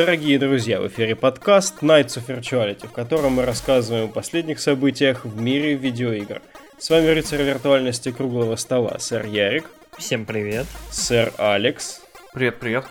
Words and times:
Дорогие 0.00 0.38
друзья, 0.38 0.80
в 0.80 0.88
эфире 0.88 1.14
подкаст 1.14 1.82
Nights 1.82 2.16
of 2.16 2.24
Virtuality, 2.26 2.88
в 2.88 2.90
котором 2.90 3.32
мы 3.32 3.44
рассказываем 3.44 4.06
о 4.06 4.08
последних 4.08 4.58
событиях 4.58 5.26
в 5.26 5.38
мире 5.38 5.74
видеоигр. 5.74 6.40
С 6.78 6.88
вами 6.88 7.08
рыцарь 7.08 7.42
виртуальности 7.42 8.10
круглого 8.10 8.56
стола, 8.56 8.96
сэр 8.98 9.26
Ярик. 9.26 9.66
Всем 9.98 10.24
привет. 10.24 10.64
Сэр 10.90 11.34
Алекс. 11.36 12.00
Привет, 12.32 12.58
привет. 12.58 12.86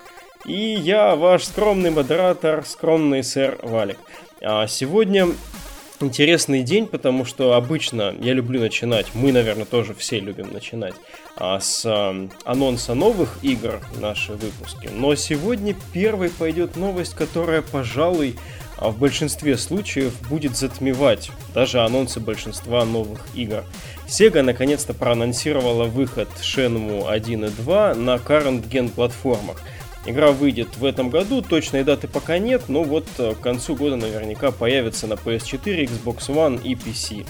И 0.45 0.53
я, 0.53 1.16
ваш 1.16 1.45
скромный 1.45 1.90
модератор, 1.90 2.64
скромный 2.64 3.23
сэр 3.23 3.58
Валик. 3.64 3.98
А 4.44 4.67
сегодня 4.67 5.30
интересный 6.02 6.63
день, 6.63 6.85
потому 6.88 7.26
что 7.26 7.53
обычно 7.53 8.13
я 8.20 8.34
люблю 8.34 8.59
начинать, 8.59 9.08
мы, 9.13 9.31
наверное, 9.31 9.66
тоже 9.66 9.94
все 9.94 10.20
любим 10.20 10.52
начинать 10.52 10.95
а, 11.35 11.59
с 11.59 11.84
а, 11.85 12.30
анонса 12.44 12.94
новых 12.94 13.38
игр 13.41 13.81
наши 13.99 14.34
выпуски. 14.34 14.89
Но 14.94 15.16
сегодня 15.16 15.75
первой 15.94 16.30
пойдет 16.30 16.75
новость, 16.75 17.16
которая, 17.16 17.62
пожалуй, 17.62 18.35
а, 18.77 18.89
в 18.89 18.98
большинстве 18.98 19.58
случаев 19.58 20.13
будет 20.30 20.55
затмевать 20.55 21.31
даже 21.53 21.81
анонсы 21.81 22.20
большинства 22.20 22.86
новых 22.86 23.20
игр. 23.36 23.63
Sega 24.08 24.41
наконец-то 24.41 24.94
проанонсировала 24.94 25.86
выход 25.86 26.30
Shenmue 26.41 27.09
1 27.09 27.45
и 27.45 27.50
2 27.50 27.95
на 27.95 28.16
current 28.16 28.67
gen 28.69 28.89
платформах– 28.89 29.61
Игра 30.10 30.32
выйдет 30.32 30.76
в 30.76 30.86
этом 30.86 31.12
году, 31.12 31.44
точной 31.44 31.84
даты 31.84 32.08
пока 32.08 32.40
нет, 32.40 32.64
но 32.68 32.82
вот 32.82 33.06
э, 33.20 33.36
к 33.36 33.42
концу 33.42 33.76
года 33.76 33.96
наверняка 33.96 34.50
появится 34.50 35.06
на 35.06 35.14
PS4, 35.14 35.86
Xbox 35.86 36.30
One 36.30 36.60
и 36.64 36.74
PC. 36.74 37.28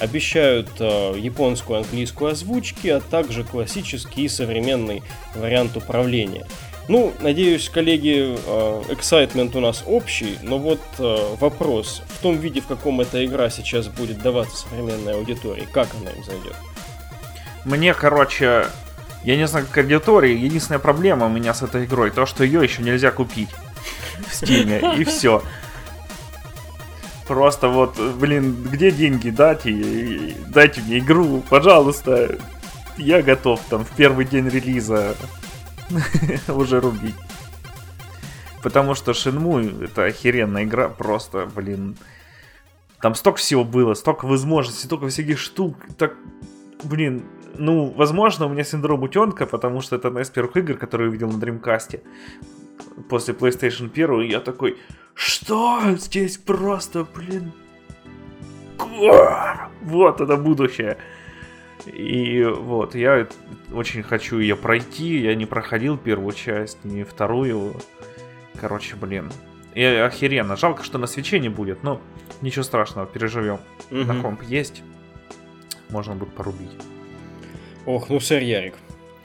Обещают 0.00 0.70
э, 0.80 1.14
японскую 1.18 1.80
английскую 1.80 2.30
озвучки, 2.30 2.88
а 2.88 3.00
также 3.00 3.44
классический 3.44 4.22
и 4.24 4.28
современный 4.28 5.02
вариант 5.34 5.76
управления. 5.76 6.46
Ну, 6.88 7.12
надеюсь, 7.20 7.68
коллеги, 7.68 8.34
э, 8.34 8.82
excitement 8.88 9.54
у 9.54 9.60
нас 9.60 9.84
общий, 9.86 10.38
но 10.42 10.56
вот 10.56 10.80
э, 10.98 11.34
вопрос, 11.38 12.02
в 12.08 12.22
том 12.22 12.38
виде, 12.38 12.62
в 12.62 12.66
каком 12.66 13.02
эта 13.02 13.22
игра 13.26 13.50
сейчас 13.50 13.88
будет 13.88 14.22
даваться 14.22 14.56
современной 14.68 15.16
аудитории, 15.16 15.68
как 15.70 15.88
она 16.00 16.10
им 16.10 16.24
зайдет? 16.24 16.56
Мне, 17.66 17.92
короче, 17.92 18.68
я 19.24 19.36
не 19.36 19.46
знаю, 19.46 19.66
как 19.66 19.84
аудитория. 19.84 20.36
Единственная 20.36 20.78
проблема 20.78 21.26
у 21.26 21.28
меня 21.28 21.54
с 21.54 21.62
этой 21.62 21.84
игрой, 21.84 22.10
то, 22.10 22.26
что 22.26 22.44
ее 22.44 22.62
еще 22.62 22.82
нельзя 22.82 23.10
купить 23.10 23.50
в 24.28 24.34
Стиме, 24.34 24.96
и 24.96 25.04
все. 25.04 25.42
Просто 27.26 27.68
вот, 27.68 27.98
блин, 27.98 28.64
где 28.64 28.90
деньги? 28.90 29.30
Дайте, 29.30 30.36
дайте 30.48 30.80
мне 30.82 30.98
игру, 30.98 31.42
пожалуйста. 31.48 32.36
Я 32.98 33.22
готов 33.22 33.60
там 33.70 33.84
в 33.84 33.90
первый 33.90 34.24
день 34.24 34.48
релиза 34.48 35.14
уже 36.48 36.80
рубить. 36.80 37.14
Потому 38.62 38.94
что 38.94 39.12
Shenmue 39.12 39.84
это 39.84 40.04
охеренная 40.04 40.64
игра, 40.64 40.88
просто, 40.88 41.48
блин. 41.54 41.96
Там 43.00 43.14
столько 43.14 43.38
всего 43.38 43.64
было, 43.64 43.94
столько 43.94 44.26
возможностей, 44.26 44.86
столько 44.86 45.08
всяких 45.08 45.38
штук. 45.38 45.76
Так, 45.98 46.14
блин, 46.84 47.24
ну, 47.56 47.92
возможно, 47.96 48.46
у 48.46 48.48
меня 48.48 48.64
синдром 48.64 49.02
утенка, 49.02 49.46
потому 49.46 49.80
что 49.80 49.96
это 49.96 50.08
одна 50.08 50.22
из 50.22 50.30
первых 50.30 50.56
игр, 50.56 50.74
которые 50.74 51.06
я 51.06 51.10
увидел 51.10 51.30
на 51.30 51.42
Dreamcast 51.42 52.00
после 53.08 53.34
PlayStation 53.34 53.90
1, 53.90 54.20
и 54.22 54.28
я 54.28 54.40
такой, 54.40 54.78
что 55.14 55.80
здесь 55.96 56.38
просто, 56.38 57.06
блин, 57.14 57.52
вот 59.82 60.20
это 60.20 60.36
будущее. 60.36 60.98
И 61.86 62.44
вот, 62.44 62.94
я 62.94 63.26
очень 63.72 64.02
хочу 64.02 64.38
ее 64.38 64.56
пройти. 64.56 65.18
Я 65.18 65.34
не 65.34 65.46
проходил 65.46 65.98
первую 65.98 66.32
часть, 66.32 66.84
ни 66.84 67.02
вторую. 67.02 67.74
Короче, 68.60 68.94
блин. 68.96 69.32
И 69.74 69.82
охеренно. 69.82 70.56
Жалко, 70.56 70.84
что 70.84 70.98
на 70.98 71.06
свече 71.06 71.40
не 71.40 71.48
будет, 71.48 71.82
но 71.82 72.00
ничего 72.40 72.62
страшного, 72.62 73.06
переживем. 73.06 73.58
Угу. 73.90 74.00
На 74.00 74.20
комп 74.20 74.42
есть. 74.42 74.82
Можно 75.90 76.14
будет 76.14 76.34
порубить. 76.34 76.70
Ох, 77.84 78.08
ну 78.10 78.20
сэр 78.20 78.42
Ярик. 78.42 78.74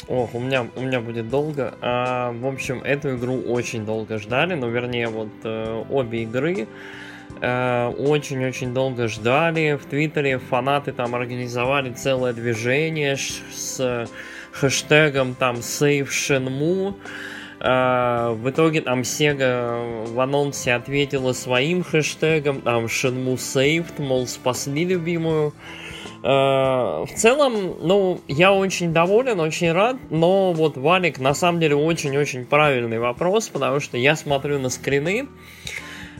Ох, 0.07 0.33
у 0.33 0.39
меня, 0.39 0.65
у 0.75 0.81
меня 0.81 0.99
будет 0.99 1.29
долго. 1.29 1.75
А, 1.81 2.31
в 2.31 2.47
общем, 2.47 2.81
эту 2.83 3.15
игру 3.15 3.39
очень 3.41 3.85
долго 3.85 4.17
ждали, 4.17 4.55
ну, 4.55 4.69
вернее, 4.69 5.09
вот 5.09 5.29
э, 5.43 5.83
обе 5.89 6.23
игры 6.23 6.67
э, 7.39 7.87
очень-очень 7.87 8.73
долго 8.73 9.09
ждали. 9.09 9.77
В 9.79 9.85
Твиттере 9.85 10.39
фанаты 10.39 10.91
там 10.91 11.13
организовали 11.13 11.91
целое 11.91 12.33
движение 12.33 13.15
с 13.17 14.07
хэштегом 14.53 15.35
там 15.35 15.57
Save 15.57 16.07
Shenmue. 16.07 16.95
Uh, 17.59 18.35
в 18.35 18.51
итоге 18.51 18.81
там 18.81 19.01
Sega 19.01 20.05
в 20.05 20.19
анонсе 20.19 20.73
ответила 20.73 21.33
своим 21.33 21.83
хэштегом, 21.83 22.61
там 22.61 22.85
Shenmue 22.85 23.37
Saved, 23.37 23.99
мол, 23.99 24.27
спасли 24.27 24.85
любимую. 24.85 25.47
Э, 25.49 25.96
в 26.21 27.09
целом, 27.15 27.75
ну, 27.81 28.19
я 28.27 28.53
очень 28.53 28.93
доволен, 28.93 29.39
очень 29.39 29.71
рад, 29.71 29.97
но 30.09 30.51
вот 30.53 30.77
Валик 30.77 31.19
на 31.19 31.33
самом 31.33 31.59
деле 31.59 31.75
очень-очень 31.75 32.45
правильный 32.45 32.99
вопрос, 32.99 33.49
потому 33.49 33.79
что 33.79 33.97
я 33.97 34.15
смотрю 34.15 34.59
на 34.59 34.69
скрины 34.69 35.27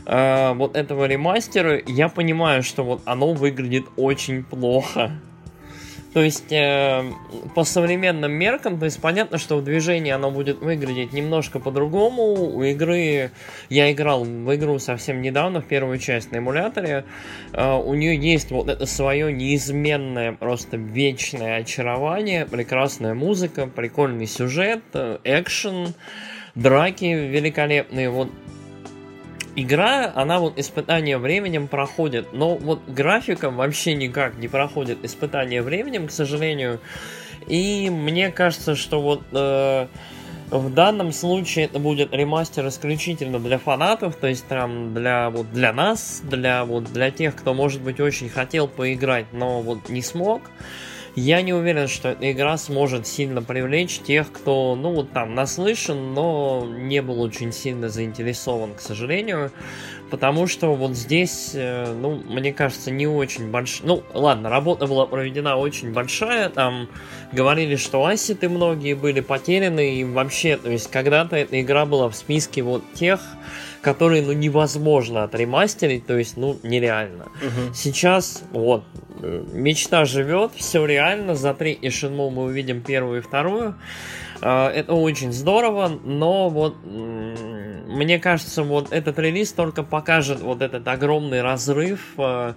э, 0.06 0.52
вот 0.54 0.76
этого 0.76 1.06
ремастера, 1.06 1.80
я 1.86 2.08
понимаю, 2.08 2.62
что 2.62 2.84
вот 2.84 3.02
оно 3.04 3.32
выглядит 3.32 3.86
очень 3.96 4.44
плохо. 4.44 5.20
То 6.14 6.22
есть, 6.22 6.50
э, 6.52 7.04
по 7.54 7.64
современным 7.64 8.32
меркам, 8.32 8.78
то 8.78 8.86
есть 8.86 9.00
понятно, 9.00 9.36
что 9.36 9.58
в 9.58 9.64
движении 9.64 10.10
оно 10.10 10.30
будет 10.30 10.60
выглядеть 10.60 11.12
немножко 11.12 11.60
по-другому. 11.60 12.32
У 12.32 12.62
игры, 12.62 13.30
я 13.68 13.92
играл 13.92 14.24
в 14.24 14.54
игру 14.54 14.78
совсем 14.78 15.20
недавно, 15.20 15.60
в 15.60 15.66
первую 15.66 15.98
часть 15.98 16.32
на 16.32 16.38
эмуляторе. 16.38 17.04
Э, 17.52 17.74
у 17.74 17.92
нее 17.94 18.16
есть 18.16 18.50
вот 18.50 18.68
это 18.68 18.86
свое 18.86 19.32
неизменное, 19.32 20.32
просто 20.32 20.78
вечное 20.78 21.58
очарование, 21.58 22.46
прекрасная 22.46 23.12
музыка, 23.12 23.66
прикольный 23.66 24.26
сюжет, 24.26 24.80
э, 24.94 25.18
экшен, 25.24 25.94
драки 26.54 27.04
великолепные. 27.04 28.08
Вот 28.08 28.30
игра, 29.62 30.12
она 30.14 30.38
вот 30.38 30.58
испытание 30.58 31.18
временем 31.18 31.68
проходит, 31.68 32.32
но 32.32 32.56
вот 32.56 32.80
графиком 32.86 33.56
вообще 33.56 33.94
никак 33.94 34.36
не 34.38 34.48
проходит 34.48 35.04
испытание 35.04 35.62
временем, 35.62 36.06
к 36.06 36.10
сожалению. 36.10 36.80
И 37.46 37.90
мне 37.90 38.30
кажется, 38.30 38.76
что 38.76 39.00
вот 39.00 39.22
э, 39.32 39.86
в 40.50 40.72
данном 40.72 41.12
случае 41.12 41.66
это 41.66 41.78
будет 41.78 42.12
ремастер 42.12 42.68
исключительно 42.68 43.38
для 43.38 43.58
фанатов, 43.58 44.16
то 44.16 44.26
есть 44.26 44.46
там 44.46 44.94
для 44.94 45.30
вот 45.30 45.50
для 45.52 45.72
нас, 45.72 46.20
для 46.22 46.64
вот 46.64 46.92
для 46.92 47.10
тех, 47.10 47.34
кто 47.34 47.54
может 47.54 47.82
быть 47.82 48.00
очень 48.00 48.28
хотел 48.28 48.68
поиграть, 48.68 49.26
но 49.32 49.60
вот 49.60 49.88
не 49.88 50.02
смог. 50.02 50.42
Я 51.20 51.42
не 51.42 51.52
уверен, 51.52 51.88
что 51.88 52.10
эта 52.10 52.30
игра 52.30 52.56
сможет 52.56 53.04
сильно 53.04 53.42
привлечь 53.42 53.98
тех, 53.98 54.30
кто, 54.30 54.76
ну, 54.76 54.94
вот 54.94 55.10
там 55.10 55.34
наслышан, 55.34 56.14
но 56.14 56.64
не 56.64 57.02
был 57.02 57.20
очень 57.20 57.52
сильно 57.52 57.88
заинтересован, 57.88 58.74
к 58.74 58.80
сожалению. 58.80 59.50
Потому 60.12 60.46
что 60.46 60.74
вот 60.74 60.92
здесь, 60.92 61.50
э, 61.54 61.92
ну, 61.92 62.22
мне 62.24 62.52
кажется, 62.52 62.92
не 62.92 63.08
очень 63.08 63.50
большая... 63.50 63.88
Ну, 63.88 64.04
ладно, 64.14 64.48
работа 64.48 64.86
была 64.86 65.06
проведена 65.06 65.56
очень 65.56 65.92
большая, 65.92 66.50
там 66.50 66.88
говорили, 67.32 67.74
что 67.74 68.06
ассеты 68.06 68.48
многие 68.48 68.94
были 68.94 69.18
потеряны, 69.18 69.96
и 69.96 70.04
вообще, 70.04 70.56
то 70.56 70.70
есть 70.70 70.88
когда-то 70.88 71.34
эта 71.34 71.60
игра 71.60 71.84
была 71.84 72.08
в 72.08 72.14
списке 72.14 72.62
вот 72.62 72.84
тех, 72.94 73.20
которые, 73.88 74.22
ну, 74.22 74.32
невозможно 74.32 75.24
отремастерить, 75.24 76.06
то 76.06 76.18
есть, 76.18 76.36
ну, 76.36 76.58
нереально. 76.62 77.24
Угу. 77.24 77.74
Сейчас, 77.74 78.42
вот, 78.52 78.84
мечта 79.54 80.04
живет, 80.04 80.52
все 80.56 80.84
реально, 80.84 81.34
за 81.34 81.54
третий 81.54 81.88
Шинму 81.88 82.28
мы 82.28 82.42
увидим 82.42 82.82
первую 82.82 83.20
и 83.20 83.22
вторую. 83.22 83.76
А, 84.42 84.70
это 84.70 84.92
очень 84.92 85.32
здорово, 85.32 85.88
но 86.04 86.50
вот 86.50 86.76
мне 86.84 88.18
кажется, 88.18 88.62
вот 88.62 88.92
этот 88.92 89.18
релиз 89.18 89.52
только 89.52 89.82
покажет 89.82 90.40
вот 90.42 90.60
этот 90.60 90.86
огромный 90.86 91.40
разрыв 91.40 92.00
а, 92.18 92.56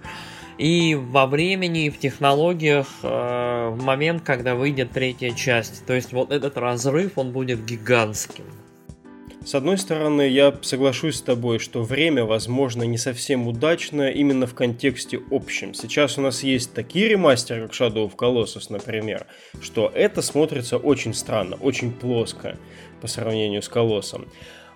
и 0.58 0.94
во 0.94 1.26
времени, 1.26 1.86
и 1.86 1.90
в 1.90 1.98
технологиях 1.98 2.88
в 3.00 3.78
момент, 3.80 4.22
когда 4.22 4.54
выйдет 4.54 4.90
третья 4.90 5.30
часть. 5.30 5.86
То 5.86 5.94
есть 5.94 6.12
вот 6.12 6.30
этот 6.30 6.58
разрыв, 6.58 7.12
он 7.16 7.32
будет 7.32 7.64
гигантским. 7.64 8.44
С 9.44 9.56
одной 9.56 9.76
стороны, 9.76 10.28
я 10.28 10.54
соглашусь 10.62 11.16
с 11.16 11.22
тобой, 11.22 11.58
что 11.58 11.82
время, 11.82 12.24
возможно, 12.24 12.84
не 12.84 12.96
совсем 12.96 13.48
удачно 13.48 14.08
именно 14.08 14.46
в 14.46 14.54
контексте 14.54 15.20
общем. 15.32 15.74
Сейчас 15.74 16.16
у 16.16 16.20
нас 16.20 16.44
есть 16.44 16.72
такие 16.74 17.08
ремастеры, 17.08 17.62
как 17.66 17.72
Shadow 17.72 18.08
of 18.08 18.14
Colossus, 18.14 18.66
например, 18.70 19.26
что 19.60 19.90
это 19.92 20.22
смотрится 20.22 20.78
очень 20.78 21.12
странно, 21.12 21.56
очень 21.56 21.92
плоско 21.92 22.56
по 23.00 23.08
сравнению 23.08 23.62
с 23.62 23.68
Колоссом. 23.68 24.28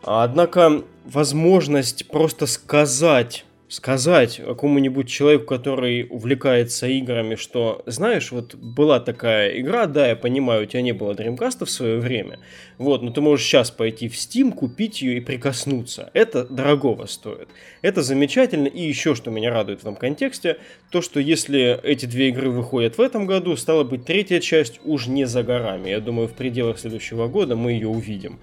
Однако 0.02 0.82
возможность 1.04 2.08
просто 2.08 2.46
сказать 2.46 3.44
сказать 3.68 4.40
какому-нибудь 4.44 5.08
человеку, 5.08 5.46
который 5.46 6.06
увлекается 6.08 6.86
играми, 6.86 7.34
что, 7.34 7.82
знаешь, 7.86 8.30
вот 8.30 8.54
была 8.54 9.00
такая 9.00 9.58
игра, 9.58 9.86
да, 9.86 10.08
я 10.08 10.16
понимаю, 10.16 10.62
у 10.62 10.66
тебя 10.66 10.82
не 10.82 10.92
было 10.92 11.12
Dreamcast 11.12 11.64
в 11.64 11.70
свое 11.70 11.98
время, 11.98 12.38
вот, 12.78 13.02
но 13.02 13.10
ты 13.10 13.20
можешь 13.20 13.44
сейчас 13.44 13.70
пойти 13.70 14.08
в 14.08 14.14
Steam, 14.14 14.52
купить 14.52 15.02
ее 15.02 15.16
и 15.16 15.20
прикоснуться. 15.20 16.10
Это 16.14 16.44
дорогого 16.44 17.06
стоит. 17.06 17.48
Это 17.82 18.02
замечательно, 18.02 18.68
и 18.68 18.82
еще 18.82 19.14
что 19.14 19.30
меня 19.30 19.50
радует 19.50 19.80
в 19.80 19.82
этом 19.82 19.96
контексте, 19.96 20.58
то, 20.90 21.02
что 21.02 21.18
если 21.18 21.80
эти 21.82 22.06
две 22.06 22.28
игры 22.28 22.50
выходят 22.50 22.98
в 22.98 23.00
этом 23.00 23.26
году, 23.26 23.56
стало 23.56 23.82
быть, 23.82 24.04
третья 24.04 24.40
часть 24.40 24.80
уж 24.84 25.06
не 25.06 25.24
за 25.24 25.42
горами. 25.42 25.90
Я 25.90 26.00
думаю, 26.00 26.28
в 26.28 26.34
пределах 26.34 26.78
следующего 26.78 27.26
года 27.26 27.56
мы 27.56 27.72
ее 27.72 27.88
увидим. 27.88 28.38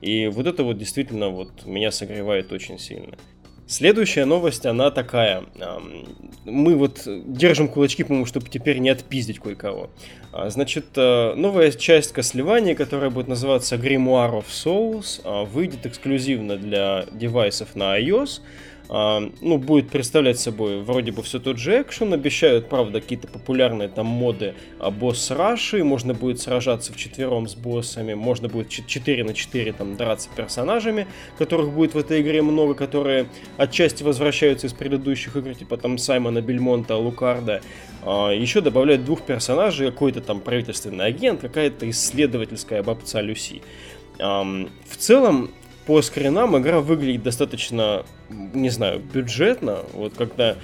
И 0.00 0.26
вот 0.26 0.46
это 0.46 0.64
вот 0.64 0.78
действительно 0.78 1.28
вот 1.28 1.64
меня 1.64 1.90
согревает 1.90 2.52
очень 2.52 2.78
сильно. 2.78 3.16
Следующая 3.66 4.26
новость, 4.26 4.66
она 4.66 4.90
такая. 4.90 5.44
Мы 6.44 6.76
вот 6.76 7.02
держим 7.06 7.68
кулачки, 7.68 8.04
по-моему, 8.04 8.26
чтобы 8.26 8.48
теперь 8.50 8.78
не 8.78 8.90
отпиздить 8.90 9.38
кое-кого. 9.38 9.88
А, 10.32 10.50
значит, 10.50 10.86
э, 10.96 11.34
новая 11.34 11.70
часть 11.70 12.12
Кослевания, 12.12 12.74
которая 12.74 13.08
будет 13.08 13.28
называться 13.28 13.76
Grimoire 13.76 14.42
of 14.42 14.44
Souls, 14.50 15.22
а, 15.24 15.44
выйдет 15.44 15.86
эксклюзивно 15.86 16.56
для 16.56 17.06
девайсов 17.12 17.74
на 17.74 17.98
iOS– 17.98 18.40
ну, 18.88 19.58
будет 19.58 19.88
представлять 19.88 20.38
собой 20.38 20.82
вроде 20.82 21.10
бы 21.10 21.22
все 21.22 21.38
тот 21.38 21.58
же 21.58 21.80
экшен, 21.80 22.12
обещают, 22.12 22.68
правда, 22.68 23.00
какие-то 23.00 23.28
популярные 23.28 23.88
там 23.88 24.06
моды 24.06 24.54
а, 24.78 24.90
босс 24.90 25.30
раши, 25.30 25.82
можно 25.82 26.12
будет 26.12 26.40
сражаться 26.40 26.92
в 26.92 26.96
четвером 26.96 27.48
с 27.48 27.54
боссами, 27.54 28.14
можно 28.14 28.48
будет 28.48 28.68
4 28.68 29.24
на 29.24 29.32
4 29.32 29.72
там 29.72 29.96
драться 29.96 30.28
персонажами, 30.36 31.06
которых 31.38 31.72
будет 31.72 31.94
в 31.94 31.98
этой 31.98 32.20
игре 32.20 32.42
много, 32.42 32.74
которые 32.74 33.26
отчасти 33.56 34.02
возвращаются 34.02 34.66
из 34.66 34.74
предыдущих 34.74 35.34
игр, 35.36 35.54
типа 35.54 35.78
там 35.78 35.96
Саймона 35.96 36.42
Бельмонта, 36.42 36.96
Лукарда. 36.96 37.62
А, 38.02 38.30
еще 38.30 38.60
добавляют 38.60 39.04
двух 39.04 39.22
персонажей, 39.22 39.90
какой-то 39.90 40.20
там 40.20 40.40
правительственный 40.40 41.06
агент, 41.06 41.40
какая-то 41.40 41.88
исследовательская 41.88 42.82
бабца 42.82 43.22
Люси. 43.22 43.62
В 44.18 44.96
целом, 44.96 45.50
по 45.86 46.00
скринам 46.02 46.56
игра 46.58 46.80
выглядит 46.80 47.22
достаточно, 47.22 48.04
не 48.28 48.70
знаю, 48.70 49.00
бюджетно. 49.00 49.80
Вот 49.92 50.14
когда, 50.14 50.56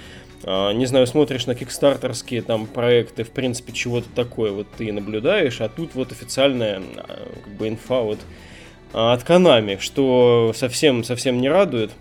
а, 0.43 0.71
не 0.73 0.85
знаю, 0.85 1.07
смотришь 1.07 1.45
на 1.45 1.55
кикстартерские 1.55 2.41
там 2.41 2.65
проекты, 2.65 3.23
в 3.23 3.29
принципе, 3.29 3.71
чего-то 3.73 4.07
такое 4.15 4.51
вот 4.51 4.67
ты 4.77 4.91
наблюдаешь, 4.91 5.61
а 5.61 5.69
тут 5.69 5.95
вот 5.95 6.11
официальная 6.11 6.81
а, 6.97 7.27
как 7.43 7.53
бы 7.53 7.67
инфа 7.67 8.01
вот 8.01 8.19
а, 8.93 9.13
от 9.13 9.23
Konami, 9.23 9.79
что 9.79 10.53
совсем-совсем 10.55 11.39
не 11.39 11.49
радует. 11.49 11.91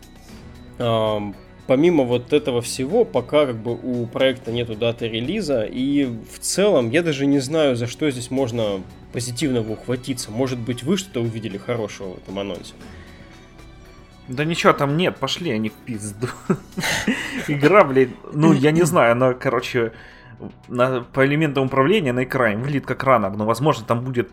Помимо 1.66 2.02
вот 2.02 2.32
этого 2.32 2.62
всего, 2.62 3.04
пока 3.04 3.46
как 3.46 3.56
бы 3.62 3.78
у 3.80 4.04
проекта 4.06 4.50
нету 4.50 4.74
даты 4.74 5.06
релиза, 5.06 5.62
и 5.62 6.04
в 6.04 6.40
целом 6.40 6.90
я 6.90 7.02
даже 7.02 7.26
не 7.26 7.38
знаю, 7.38 7.76
за 7.76 7.86
что 7.86 8.10
здесь 8.10 8.32
можно 8.32 8.82
позитивного 9.12 9.74
ухватиться. 9.74 10.32
Может 10.32 10.58
быть, 10.58 10.82
вы 10.82 10.96
что-то 10.96 11.20
увидели 11.20 11.58
хорошего 11.58 12.14
в 12.14 12.18
этом 12.18 12.40
анонсе? 12.40 12.74
Да 14.30 14.44
ничего 14.44 14.72
там 14.72 14.96
нет, 14.96 15.16
пошли 15.16 15.50
они 15.50 15.70
в 15.70 15.72
пизду. 15.72 16.28
Игра, 17.48 17.82
блин, 17.82 18.14
ну 18.32 18.52
я 18.52 18.70
не 18.70 18.82
знаю, 18.82 19.12
она, 19.12 19.34
короче, 19.34 19.92
на, 20.68 21.00
по 21.00 21.26
элементам 21.26 21.66
управления 21.66 22.12
на 22.12 22.22
экране 22.22 22.58
выглядит 22.58 22.86
как 22.86 23.02
ранок, 23.02 23.36
но 23.36 23.44
возможно 23.44 23.84
там 23.84 24.04
будет 24.04 24.30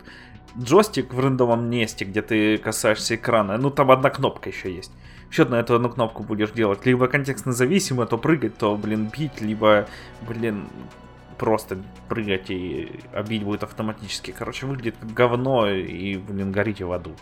джойстик 0.56 1.16
в 1.16 1.20
рандомном 1.20 1.68
месте, 1.68 2.06
где 2.06 2.22
ты 2.22 2.60
касаешься 2.60 3.16
экрана. 3.16 3.58
Ну 3.58 3.72
там 3.72 3.90
одна 3.90 4.12
кнопка 4.12 4.50
еще 4.50 4.72
есть. 4.72 4.92
Еще 5.32 5.46
на 5.46 5.56
эту 5.56 5.74
одну 5.74 5.90
кнопку 5.90 6.22
будешь 6.22 6.52
делать. 6.52 6.86
Либо 6.86 7.08
контекстно 7.08 7.52
зависимо, 7.52 8.06
то 8.06 8.20
прыгать, 8.20 8.56
то, 8.56 8.76
блин, 8.76 9.10
бить, 9.12 9.42
либо, 9.42 9.88
блин, 10.28 10.68
просто 11.40 11.80
прыгать 12.08 12.52
и 12.52 13.00
обить 13.14 13.44
будет 13.44 13.64
автоматически. 13.64 14.30
Короче, 14.30 14.68
выглядит 14.68 14.96
как 15.00 15.12
говно 15.12 15.68
и, 15.68 16.18
блин, 16.18 16.52
горите 16.52 16.86
в 16.86 16.92
аду. 16.92 17.16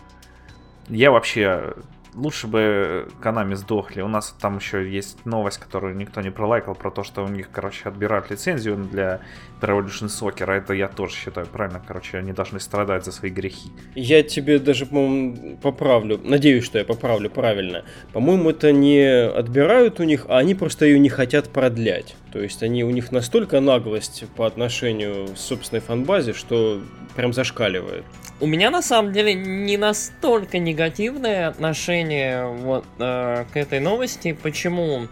Я 0.88 1.10
вообще 1.10 1.74
лучше 2.16 2.46
бы 2.46 3.08
Канами 3.20 3.54
сдохли. 3.54 4.00
У 4.00 4.08
нас 4.08 4.34
там 4.40 4.56
еще 4.56 4.90
есть 4.90 5.24
новость, 5.24 5.58
которую 5.58 5.96
никто 5.96 6.20
не 6.20 6.30
пролайкал, 6.30 6.74
про 6.74 6.90
то, 6.90 7.04
что 7.04 7.24
у 7.24 7.28
них, 7.28 7.50
короче, 7.50 7.88
отбирают 7.88 8.30
лицензию 8.30 8.76
для 8.76 9.20
Revolution 9.60 10.08
Soccer. 10.08 10.50
Это 10.50 10.72
я 10.72 10.88
тоже 10.88 11.14
считаю 11.14 11.46
правильно. 11.46 11.82
Короче, 11.86 12.18
они 12.18 12.32
должны 12.32 12.60
страдать 12.60 13.04
за 13.04 13.12
свои 13.12 13.30
грехи. 13.30 13.70
Я 13.94 14.22
тебе 14.22 14.58
даже, 14.58 14.86
по-моему, 14.86 15.58
поправлю. 15.58 16.20
Надеюсь, 16.22 16.64
что 16.64 16.78
я 16.78 16.84
поправлю 16.84 17.30
правильно. 17.30 17.84
По-моему, 18.12 18.50
это 18.50 18.72
не 18.72 19.28
отбирают 19.28 20.00
у 20.00 20.04
них, 20.04 20.26
а 20.28 20.38
они 20.38 20.54
просто 20.54 20.86
ее 20.86 20.98
не 20.98 21.08
хотят 21.08 21.50
продлять. 21.50 22.16
То 22.32 22.40
есть 22.40 22.62
они 22.62 22.84
у 22.84 22.90
них 22.90 23.12
настолько 23.12 23.60
наглость 23.60 24.24
по 24.36 24.46
отношению 24.46 25.28
к 25.28 25.38
собственной 25.38 25.80
фанбазе, 25.80 26.32
что 26.32 26.80
прям 27.14 27.32
зашкаливает. 27.32 28.04
У 28.38 28.46
меня 28.46 28.70
на 28.70 28.82
самом 28.82 29.12
деле 29.12 29.32
не 29.32 29.78
настолько 29.78 30.58
негативное 30.58 31.48
отношение 31.48 32.46
вот 32.46 32.84
э, 32.98 33.46
к 33.50 33.56
этой 33.56 33.80
новости. 33.80 34.32
Почему? 34.32 35.08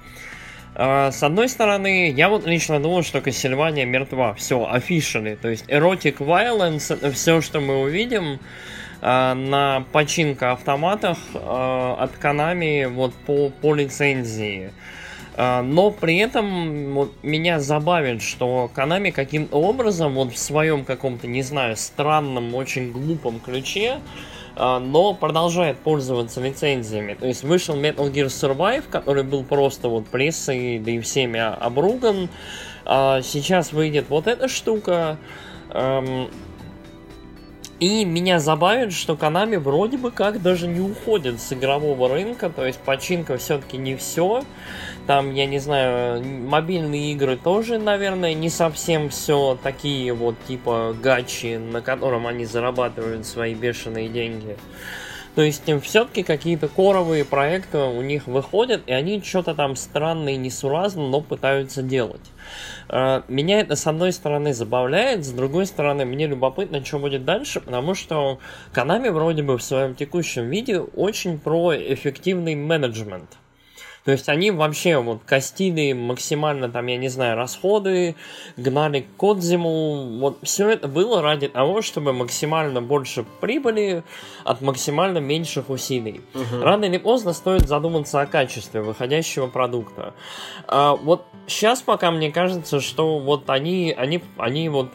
Э, 0.74 1.10
с 1.10 1.22
одной 1.22 1.48
стороны, 1.48 2.10
я 2.10 2.28
вот 2.28 2.46
лично 2.46 2.80
думал, 2.80 3.02
что 3.02 3.22
Кассельвания 3.22 3.86
мертва. 3.86 4.34
Все, 4.34 4.58
officially. 4.70 5.36
То 5.36 5.48
есть 5.48 5.64
erotic 5.68 6.18
violence 6.18 6.92
это 6.92 7.10
все, 7.12 7.40
что 7.40 7.60
мы 7.60 7.80
увидим 7.80 8.40
э, 9.00 9.34
на 9.34 9.86
починка 9.90 10.52
автоматах 10.52 11.16
э, 11.32 11.38
от 11.38 12.10
Konami 12.20 12.88
вот 12.88 13.14
по, 13.14 13.48
по 13.48 13.74
лицензии. 13.74 14.70
Но 15.36 15.90
при 15.90 16.18
этом 16.18 17.10
меня 17.22 17.58
забавит, 17.58 18.22
что 18.22 18.70
Konami 18.74 19.10
каким-то 19.10 19.56
образом, 19.56 20.14
вот 20.14 20.32
в 20.32 20.38
своем 20.38 20.84
каком-то, 20.84 21.26
не 21.26 21.42
знаю, 21.42 21.76
странном, 21.76 22.54
очень 22.54 22.92
глупом 22.92 23.40
ключе, 23.40 23.98
а, 24.56 24.78
но 24.78 25.14
продолжает 25.14 25.78
пользоваться 25.78 26.40
лицензиями. 26.40 27.14
То 27.14 27.26
есть 27.26 27.42
вышел 27.42 27.74
Metal 27.74 28.10
Gear 28.12 28.26
Survive, 28.26 28.84
который 28.88 29.24
был 29.24 29.42
просто 29.42 29.88
вот 29.88 30.06
прессой, 30.06 30.78
да 30.78 30.92
и 30.92 31.00
всеми 31.00 31.40
обруган. 31.40 32.28
А 32.84 33.22
сейчас 33.22 33.72
выйдет 33.72 34.06
вот 34.08 34.26
эта 34.26 34.48
штука. 34.48 35.18
И 37.84 38.06
меня 38.06 38.38
забавит, 38.38 38.94
что 38.94 39.12
Konami 39.12 39.58
вроде 39.58 39.98
бы 39.98 40.10
как 40.10 40.40
даже 40.40 40.66
не 40.66 40.80
уходит 40.80 41.38
с 41.38 41.52
игрового 41.52 42.08
рынка, 42.08 42.48
то 42.48 42.64
есть 42.64 42.78
починка 42.78 43.36
все-таки 43.36 43.76
не 43.76 43.94
все. 43.94 44.42
Там, 45.06 45.34
я 45.34 45.44
не 45.44 45.58
знаю, 45.58 46.24
мобильные 46.24 47.12
игры 47.12 47.36
тоже, 47.36 47.76
наверное, 47.76 48.32
не 48.32 48.48
совсем 48.48 49.10
все 49.10 49.58
такие 49.62 50.14
вот 50.14 50.34
типа 50.48 50.96
гачи, 50.98 51.58
на 51.58 51.82
котором 51.82 52.26
они 52.26 52.46
зарабатывают 52.46 53.26
свои 53.26 53.52
бешеные 53.54 54.08
деньги. 54.08 54.56
То 55.34 55.42
есть 55.42 55.64
все-таки 55.82 56.22
какие-то 56.22 56.68
коровые 56.68 57.24
проекты 57.24 57.78
у 57.78 58.02
них 58.02 58.26
выходят, 58.26 58.82
и 58.86 58.92
они 58.92 59.20
что-то 59.20 59.54
там 59.54 59.74
странное 59.74 60.34
и 60.34 60.36
несуразно, 60.36 61.08
но 61.08 61.20
пытаются 61.20 61.82
делать. 61.82 62.20
Э, 62.88 63.22
меня 63.26 63.60
это 63.60 63.74
с 63.74 63.86
одной 63.86 64.12
стороны 64.12 64.54
забавляет, 64.54 65.24
с 65.24 65.30
другой 65.30 65.66
стороны 65.66 66.04
мне 66.04 66.26
любопытно, 66.26 66.84
что 66.84 66.98
будет 66.98 67.24
дальше, 67.24 67.60
потому 67.60 67.94
что 67.94 68.38
Konami 68.72 69.10
вроде 69.10 69.42
бы 69.42 69.58
в 69.58 69.62
своем 69.62 69.94
текущем 69.94 70.48
виде 70.50 70.78
очень 70.78 71.38
про 71.38 71.74
эффективный 71.74 72.54
менеджмент. 72.54 73.36
То 74.04 74.12
есть 74.12 74.28
они 74.28 74.50
вообще 74.50 74.98
вот 74.98 75.22
костили 75.24 75.92
максимально 75.92 76.68
там, 76.68 76.86
я 76.86 76.98
не 76.98 77.08
знаю, 77.08 77.36
расходы, 77.36 78.16
гнали 78.56 79.06
Кодзиму. 79.16 80.18
Вот 80.18 80.38
все 80.42 80.68
это 80.68 80.88
было 80.88 81.22
ради 81.22 81.48
того, 81.48 81.80
чтобы 81.80 82.12
максимально 82.12 82.82
больше 82.82 83.24
прибыли 83.40 84.04
от 84.44 84.60
максимально 84.60 85.18
меньших 85.18 85.70
усилий. 85.70 86.20
Угу. 86.34 86.62
Рано 86.62 86.84
или 86.84 86.98
поздно 86.98 87.32
стоит 87.32 87.66
задуматься 87.66 88.20
о 88.20 88.26
качестве 88.26 88.82
выходящего 88.82 89.46
продукта. 89.46 90.12
А, 90.66 90.94
вот 90.96 91.24
сейчас 91.46 91.80
пока 91.80 92.10
мне 92.10 92.30
кажется, 92.30 92.80
что 92.80 93.18
вот 93.18 93.48
они, 93.48 93.94
они, 93.96 94.22
они 94.36 94.68
вот 94.68 94.90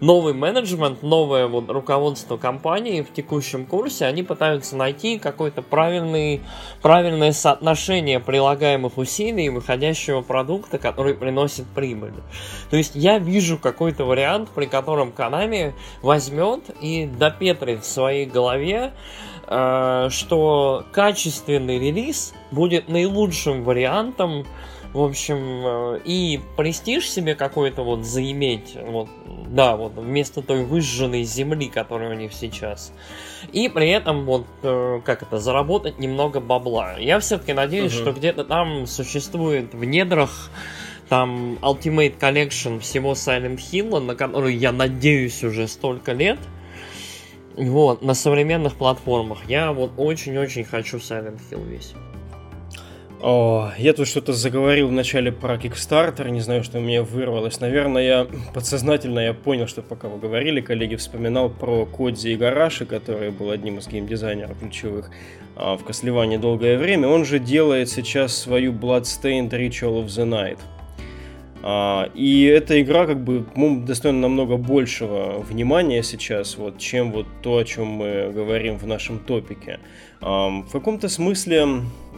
новый 0.00 0.32
менеджмент, 0.34 1.02
новое 1.02 1.46
вот 1.46 1.70
руководство 1.70 2.36
компании 2.36 3.02
в 3.02 3.12
текущем 3.12 3.66
курсе, 3.66 4.06
они 4.06 4.22
пытаются 4.22 4.76
найти 4.76 5.18
какое-то 5.18 5.62
правильный, 5.62 6.40
правильное 6.82 7.32
соотношение 7.32 8.20
прилагаемых 8.20 8.96
усилий 8.98 9.46
и 9.46 9.48
выходящего 9.50 10.22
продукта, 10.22 10.78
который 10.78 11.14
приносит 11.14 11.66
прибыль. 11.66 12.14
То 12.70 12.76
есть 12.76 12.92
я 12.94 13.18
вижу 13.18 13.58
какой-то 13.58 14.04
вариант, 14.04 14.50
при 14.54 14.66
котором 14.66 15.12
Konami 15.16 15.72
возьмет 16.02 16.62
и 16.80 17.06
допетрит 17.06 17.82
в 17.82 17.86
своей 17.86 18.26
голове, 18.26 18.92
э, 19.46 20.08
что 20.10 20.84
качественный 20.92 21.78
релиз 21.78 22.34
будет 22.50 22.88
наилучшим 22.88 23.64
вариантом 23.64 24.46
В 24.92 25.02
общем, 25.02 25.36
э, 25.36 26.00
и 26.04 26.40
престиж 26.56 27.08
себе 27.08 27.36
какой-то 27.36 27.82
вот 27.84 28.04
заиметь, 28.04 28.76
вот, 28.76 29.08
да, 29.48 29.76
вот 29.76 29.92
вместо 29.94 30.42
той 30.42 30.64
выжженной 30.64 31.22
земли, 31.22 31.68
которая 31.68 32.10
у 32.10 32.14
них 32.14 32.32
сейчас. 32.32 32.92
И 33.52 33.68
при 33.68 33.88
этом 33.90 34.24
вот, 34.24 34.46
э, 34.64 35.00
как 35.04 35.22
это, 35.22 35.38
заработать 35.38 36.00
немного 36.00 36.40
бабла. 36.40 36.98
Я 36.98 37.20
все-таки 37.20 37.52
надеюсь, 37.52 37.94
угу. 37.94 38.02
что 38.02 38.12
где-то 38.12 38.44
там 38.44 38.86
существует 38.86 39.74
в 39.74 39.84
недрах 39.84 40.50
там 41.08 41.54
Ultimate 41.62 42.18
Collection 42.18 42.80
всего 42.80 43.12
Silent 43.12 43.58
Hill, 43.58 44.00
на 44.00 44.16
который 44.16 44.56
я 44.56 44.72
надеюсь 44.72 45.44
уже 45.44 45.68
столько 45.68 46.12
лет. 46.12 46.38
Вот, 47.56 48.02
на 48.02 48.14
современных 48.14 48.74
платформах. 48.76 49.38
Я 49.48 49.72
вот 49.72 49.92
очень-очень 49.96 50.64
хочу 50.64 50.96
Silent 50.96 51.40
Hill 51.50 51.64
весь. 51.66 51.94
О, 53.22 53.70
я 53.76 53.92
тут 53.92 54.08
что-то 54.08 54.32
заговорил 54.32 54.88
вначале 54.88 55.30
про 55.30 55.56
Kickstarter, 55.56 56.30
не 56.30 56.40
знаю, 56.40 56.64
что 56.64 56.78
у 56.78 56.80
меня 56.80 57.02
вырвалось. 57.02 57.60
Наверное, 57.60 58.02
я 58.02 58.26
подсознательно 58.54 59.20
я 59.20 59.34
понял, 59.34 59.66
что 59.66 59.82
пока 59.82 60.08
вы 60.08 60.18
говорили, 60.18 60.62
коллеги, 60.62 60.94
вспоминал 60.96 61.50
про 61.50 61.84
Кодзи 61.84 62.34
Игараши, 62.34 62.86
который 62.86 63.30
был 63.30 63.50
одним 63.50 63.78
из 63.78 63.88
геймдизайнеров 63.88 64.58
ключевых 64.58 65.10
а, 65.54 65.76
в 65.76 65.84
Кослеване 65.84 66.38
долгое 66.38 66.78
время. 66.78 67.08
Он 67.08 67.26
же 67.26 67.38
делает 67.38 67.90
сейчас 67.90 68.34
свою 68.34 68.72
Bloodstained 68.72 69.50
Ritual 69.50 70.02
of 70.02 70.06
the 70.06 70.24
Night. 70.24 70.58
А, 71.62 72.08
и 72.14 72.44
эта 72.44 72.80
игра 72.80 73.06
как 73.06 73.22
бы 73.22 73.42
по-моему, 73.42 73.84
достойна 73.84 74.20
намного 74.20 74.56
большего 74.56 75.40
внимания 75.40 76.02
сейчас, 76.02 76.56
вот, 76.56 76.78
чем 76.78 77.12
вот 77.12 77.26
то, 77.42 77.58
о 77.58 77.64
чем 77.64 77.86
мы 77.86 78.32
говорим 78.34 78.78
в 78.78 78.86
нашем 78.86 79.18
топике. 79.18 79.78
В 80.22 80.66
каком-то 80.70 81.08
смысле, 81.08 81.66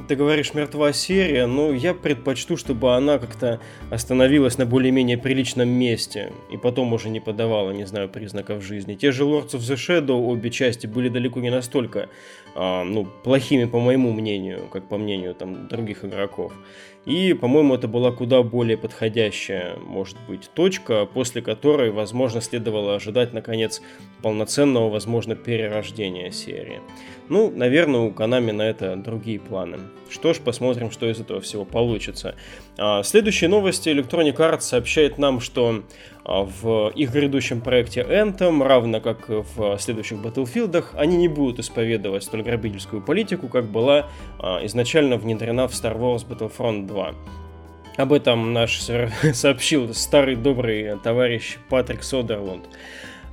ты 0.08 0.16
говоришь, 0.16 0.54
мертва 0.54 0.92
серия, 0.92 1.46
но 1.46 1.72
я 1.72 1.94
предпочту, 1.94 2.56
чтобы 2.56 2.94
она 2.94 3.18
как-то 3.18 3.60
остановилась 3.90 4.58
на 4.58 4.66
более-менее 4.66 5.18
приличном 5.18 5.68
месте 5.68 6.32
и 6.50 6.56
потом 6.56 6.92
уже 6.92 7.08
не 7.08 7.20
подавала, 7.20 7.70
не 7.70 7.84
знаю, 7.86 8.08
признаков 8.08 8.62
жизни. 8.62 8.94
Те 8.94 9.12
же 9.12 9.24
Lords 9.24 9.52
of 9.52 9.60
the 9.60 9.76
Shadow, 9.76 10.26
обе 10.26 10.50
части, 10.50 10.86
были 10.86 11.08
далеко 11.08 11.40
не 11.40 11.50
настолько 11.50 12.08
ну, 12.54 13.06
плохими, 13.24 13.64
по 13.64 13.80
моему 13.80 14.12
мнению, 14.12 14.68
как 14.72 14.88
по 14.88 14.98
мнению 14.98 15.34
там, 15.34 15.68
других 15.68 16.04
игроков. 16.04 16.52
И, 17.04 17.32
по-моему, 17.32 17.74
это 17.74 17.88
была 17.88 18.12
куда 18.12 18.42
более 18.44 18.78
подходящая, 18.78 19.76
может 19.76 20.16
быть, 20.28 20.48
точка, 20.54 21.04
после 21.04 21.42
которой, 21.42 21.90
возможно, 21.90 22.40
следовало 22.40 22.94
ожидать, 22.94 23.32
наконец, 23.32 23.82
полноценного, 24.22 24.88
возможно, 24.88 25.34
перерождения 25.34 26.30
серии. 26.30 26.80
Ну, 27.28 27.50
наверное, 27.50 28.00
у 28.00 28.10
Konami 28.10 28.52
на 28.52 28.62
это 28.62 28.94
другие 28.94 29.40
планы. 29.40 29.78
Что 30.10 30.32
ж, 30.32 30.38
посмотрим, 30.38 30.92
что 30.92 31.10
из 31.10 31.18
этого 31.18 31.40
всего 31.40 31.64
получится. 31.64 32.36
А, 32.78 33.02
следующие 33.02 33.50
новости. 33.50 33.88
Electronic 33.88 34.36
Arts 34.36 34.60
сообщает 34.60 35.18
нам, 35.18 35.40
что 35.40 35.82
а, 36.21 36.21
в 36.24 36.90
их 36.94 37.12
грядущем 37.12 37.60
проекте 37.60 38.02
Anthem, 38.02 38.62
равно 38.64 39.00
как 39.00 39.28
в 39.28 39.78
следующих 39.78 40.18
Battlefield, 40.18 40.84
они 40.94 41.16
не 41.16 41.28
будут 41.28 41.58
исповедовать 41.58 42.22
столь 42.22 42.42
грабительскую 42.42 43.02
политику, 43.02 43.48
как 43.48 43.66
была 43.66 44.08
а, 44.38 44.64
изначально 44.64 45.16
внедрена 45.16 45.66
в 45.66 45.72
Star 45.72 45.98
Wars 45.98 46.26
Battlefront 46.26 46.86
2. 46.86 47.14
Об 47.96 48.12
этом 48.12 48.52
наш 48.52 48.80
сообщил 49.32 49.92
старый 49.94 50.36
добрый 50.36 50.96
товарищ 51.02 51.58
Патрик 51.68 52.02
Содерланд. 52.02 52.68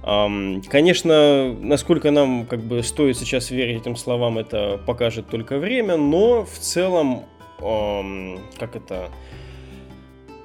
Конечно, 0.01 1.53
насколько 1.53 2.09
нам 2.09 2.45
как 2.45 2.61
бы 2.61 2.81
стоит 2.83 3.17
сейчас 3.17 3.51
верить 3.51 3.81
этим 3.81 3.97
словам, 3.97 4.37
это 4.37 4.79
покажет 4.85 5.27
только 5.27 5.57
время, 5.57 5.97
но 5.97 6.45
в 6.45 6.57
целом, 6.57 7.25
как 7.59 8.75
это, 8.75 9.09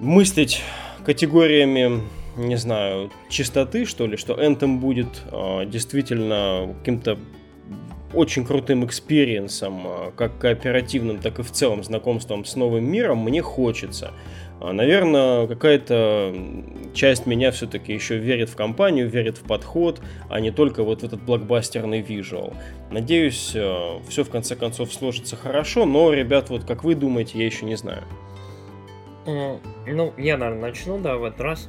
мыслить 0.01 0.61
категориями, 1.07 2.03
не 2.37 2.57
знаю, 2.57 3.11
чистоты, 3.29 3.85
что 3.85 4.07
ли, 4.07 4.17
что 4.17 4.35
Anthem 4.35 4.79
будет 4.79 5.23
а, 5.31 5.65
действительно 5.65 6.75
каким-то 6.79 7.19
очень 8.13 8.47
крутым 8.47 8.85
experience 8.85 9.63
ом, 9.63 9.87
а, 9.87 10.13
как 10.17 10.39
кооперативным, 10.39 11.19
так 11.19 11.39
и 11.39 11.43
в 11.43 11.51
целом 11.51 11.85
знакомством 11.85 12.45
с 12.45 12.57
новым 12.57 12.91
миром, 12.91 13.19
мне 13.19 13.43
хочется. 13.43 14.13
А, 14.61 14.73
наверное, 14.73 15.47
какая-то 15.47 16.35
часть 16.95 17.27
меня 17.27 17.51
все-таки 17.51 17.93
еще 17.93 18.17
верит 18.17 18.49
в 18.49 18.57
компанию, 18.57 19.09
верит 19.09 19.39
в 19.39 19.43
подход, 19.43 20.01
а 20.31 20.41
не 20.41 20.51
только 20.51 20.85
вот 20.85 21.03
в 21.03 21.05
этот 21.05 21.23
блокбастерный 21.23 22.01
визуал. 22.01 22.55
Надеюсь, 22.91 23.53
э, 23.55 23.99
все 24.09 24.25
в 24.25 24.31
конце 24.31 24.57
концов 24.57 24.93
сложится 24.93 25.37
хорошо, 25.37 25.87
но, 25.87 26.13
ребят, 26.13 26.51
вот 26.51 26.65
как 26.65 26.85
вы 26.85 26.95
думаете, 26.95 27.39
я 27.39 27.47
еще 27.47 27.67
не 27.67 27.77
знаю. 27.77 28.05
Ну, 29.27 30.13
я, 30.17 30.37
наверное, 30.37 30.69
начну, 30.69 30.99
да, 30.99 31.17
в 31.17 31.25
этот 31.25 31.41
раз. 31.41 31.69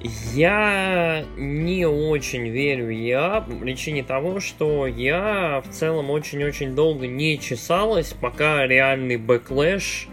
Я 0.00 1.24
не 1.36 1.84
очень 1.86 2.48
верю 2.48 2.90
EA 2.90 3.40
по 3.40 3.56
причине 3.56 4.04
того, 4.04 4.38
что 4.38 4.86
EA 4.86 5.62
в 5.66 5.72
целом 5.72 6.10
очень-очень 6.10 6.76
долго 6.76 7.08
не 7.08 7.38
чесалась, 7.38 8.12
пока 8.12 8.64
реальный 8.66 9.16
backlash 9.16 10.08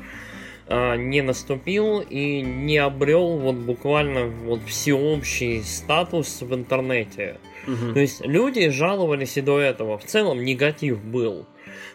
а, 0.67 0.95
не 0.95 1.21
наступил 1.21 1.99
и 2.01 2.41
не 2.41 2.77
обрел 2.77 3.37
вот 3.37 3.55
буквально 3.55 4.25
вот 4.25 4.61
всеобщий 4.65 5.63
статус 5.63 6.41
в 6.41 6.55
интернете. 6.55 7.37
Угу. 7.67 7.93
То 7.93 7.99
есть 7.99 8.25
люди 8.25 8.69
жаловались 8.69 9.37
и 9.37 9.41
до 9.41 9.59
этого. 9.59 9.99
В 9.99 10.05
целом 10.05 10.43
негатив 10.43 11.03
был. 11.03 11.45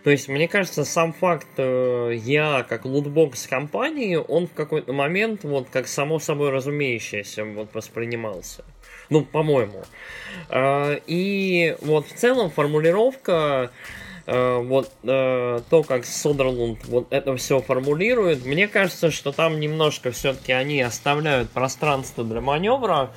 То 0.05 0.11
есть, 0.11 0.29
мне 0.29 0.49
кажется, 0.49 0.85
сам 0.85 1.13
факт 1.13 1.47
э, 1.57 2.13
я 2.17 2.65
как 2.69 2.85
лутбокс 2.85 3.47
компании, 3.47 4.17
он 4.17 4.47
в 4.47 4.53
какой-то 4.53 4.93
момент 4.93 5.45
вот 5.45 5.69
как 5.71 5.89
само 5.89 6.19
собой 6.19 6.51
разумеющееся 6.51 7.45
вот 7.45 7.75
воспринимался. 7.75 8.65
Ну, 9.09 9.25
по-моему. 9.25 9.83
Э, 10.49 10.99
и 11.07 11.77
вот 11.81 12.07
в 12.07 12.15
целом 12.15 12.51
формулировка 12.51 13.71
Э, 14.31 14.61
вот 14.63 14.91
то, 15.03 15.85
как 15.87 16.05
Содерлунд 16.05 16.85
вот 16.87 17.09
это 17.11 17.37
все 17.37 17.61
формулирует, 17.61 18.45
мне 18.45 18.69
кажется, 18.69 19.11
что 19.11 19.33
там 19.33 19.59
немножко 19.59 20.13
все-таки 20.13 20.53
они 20.53 20.81
оставляют 20.83 21.51
пространство 21.51 22.23
для 22.23 22.41
маневра. 22.41 23.11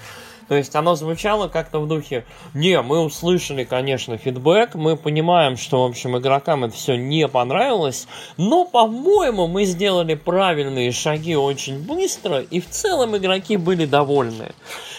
То 0.47 0.55
есть 0.55 0.75
оно 0.75 0.95
звучало 0.95 1.47
как-то 1.47 1.79
в 1.79 1.87
духе, 1.87 2.25
не, 2.53 2.81
мы 2.81 2.99
услышали, 2.99 3.63
конечно, 3.63 4.17
фидбэк, 4.17 4.75
мы 4.75 4.97
понимаем, 4.97 5.57
что, 5.57 5.83
в 5.83 5.89
общем, 5.89 6.17
игрокам 6.17 6.63
это 6.65 6.75
все 6.75 6.95
не 6.95 7.27
понравилось, 7.27 8.07
но, 8.37 8.65
по-моему, 8.65 9.47
мы 9.47 9.65
сделали 9.65 10.15
правильные 10.15 10.91
шаги 10.91 11.35
очень 11.35 11.79
быстро, 11.79 12.39
и 12.39 12.59
в 12.59 12.69
целом 12.69 13.15
игроки 13.15 13.57
были 13.57 13.85
довольны. 13.85 14.51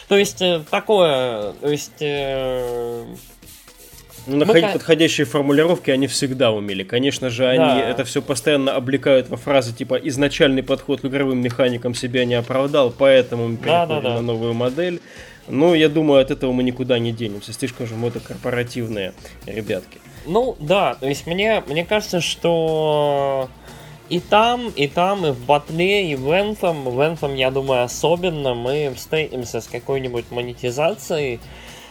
То 0.09 0.17
есть 0.17 0.43
э, 0.43 0.63
такое, 0.71 1.53
то 1.53 1.69
есть... 1.69 2.01
Э, 2.01 3.05
ну, 4.27 4.37
находить 4.37 4.65
Мы... 4.65 4.73
подходящие 4.73 5.27
формулировки 5.27 5.91
они 5.91 6.07
всегда 6.07 6.51
умели. 6.51 6.83
Конечно 6.83 7.29
же, 7.29 7.47
они 7.47 7.59
да. 7.59 7.81
это 7.81 8.05
все 8.05 8.23
постоянно 8.23 8.75
облекают 8.75 9.29
во 9.29 9.37
фразы 9.37 9.75
типа 9.75 9.97
«изначальный 9.97 10.63
подход 10.63 11.03
к 11.03 11.05
игровым 11.05 11.43
механикам 11.43 11.95
себя 11.95 12.25
не 12.25 12.35
оправдал, 12.35 12.93
поэтому 12.97 13.49
мы 13.49 13.57
переходим 13.59 13.89
да, 13.89 14.01
да, 14.01 14.01
да. 14.01 14.15
на 14.15 14.21
новую 14.23 14.55
модель». 14.55 15.01
Ну, 15.49 15.75
я 15.75 15.89
думаю, 15.89 16.23
от 16.23 16.31
этого 16.31 16.53
мы 16.53 16.63
никуда 16.63 16.99
не 16.99 17.13
денемся. 17.13 17.53
Слишком 17.53 17.87
же 17.87 17.95
мы 17.95 18.09
это 18.09 18.21
корпоративные 18.21 19.13
ребятки. 19.47 19.99
Ну, 20.27 20.57
да, 20.59 20.95
то 20.95 21.07
есть 21.07 21.27
мне, 21.27 21.63
мне 21.67 21.85
кажется, 21.85 22.21
что 22.21 23.49
и 24.09 24.21
там, 24.21 24.71
и 24.75 24.89
там, 24.89 25.27
и 25.27 25.33
в 25.33 25.45
батле, 25.45 26.11
и 26.11 26.17
в 26.17 26.29
Anthem, 26.29 26.89
в 26.89 26.99
Anthem, 26.99 27.37
я 27.37 27.51
думаю, 27.51 27.85
особенно 27.85 28.55
мы 28.55 28.93
встретимся 28.97 29.61
с 29.61 29.67
какой-нибудь 29.67 30.31
монетизацией, 30.31 31.41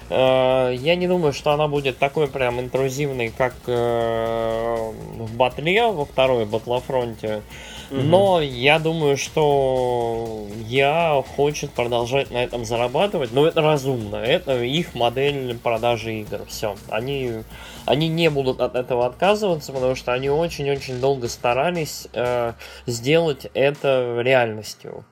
Э, 0.09 0.75
я 0.77 0.95
не 0.95 1.07
думаю, 1.07 1.33
что 1.33 1.51
она 1.51 1.67
будет 1.67 1.97
такой 1.97 2.27
прям 2.27 2.59
интрузивной, 2.59 3.33
как 3.35 3.55
э, 3.67 4.91
в 5.17 5.35
батле 5.35 5.87
во 5.87 6.05
второй 6.05 6.45
батлофронте. 6.45 7.41
Но 7.89 8.41
я 8.41 8.79
думаю, 8.79 9.17
что 9.17 10.47
я 10.67 11.23
хочет 11.35 11.71
продолжать 11.71 12.31
на 12.31 12.43
этом 12.43 12.65
зарабатывать, 12.65 13.31
но 13.31 13.45
это 13.45 13.61
разумно. 13.61 14.17
Это 14.17 14.63
их 14.63 14.95
модель 14.95 15.57
продажи 15.57 16.21
игр. 16.21 16.45
Все. 16.47 16.75
Они, 16.89 17.43
они 17.85 18.07
не 18.07 18.29
будут 18.29 18.61
от 18.61 18.75
этого 18.75 19.05
отказываться, 19.05 19.71
потому 19.71 19.95
что 19.95 20.13
они 20.13 20.29
очень-очень 20.29 20.99
долго 20.99 21.27
старались 21.27 22.07
э, 22.13 22.53
сделать 22.85 23.47
это 23.53 24.19
реальностью. 24.21 25.05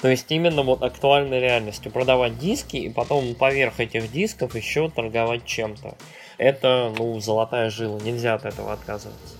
То 0.00 0.08
есть 0.08 0.30
именно 0.30 0.62
вот 0.62 0.82
актуальной 0.82 1.40
реальностью. 1.40 1.90
Продавать 1.90 2.38
диски 2.38 2.76
и 2.76 2.88
потом 2.88 3.34
поверх 3.34 3.80
этих 3.80 4.12
дисков 4.12 4.54
еще 4.54 4.88
торговать 4.90 5.44
чем-то. 5.44 5.96
Это, 6.38 6.92
ну, 6.96 7.18
золотая 7.18 7.68
жила. 7.68 7.98
Нельзя 8.00 8.34
от 8.34 8.44
этого 8.44 8.72
отказываться. 8.72 9.37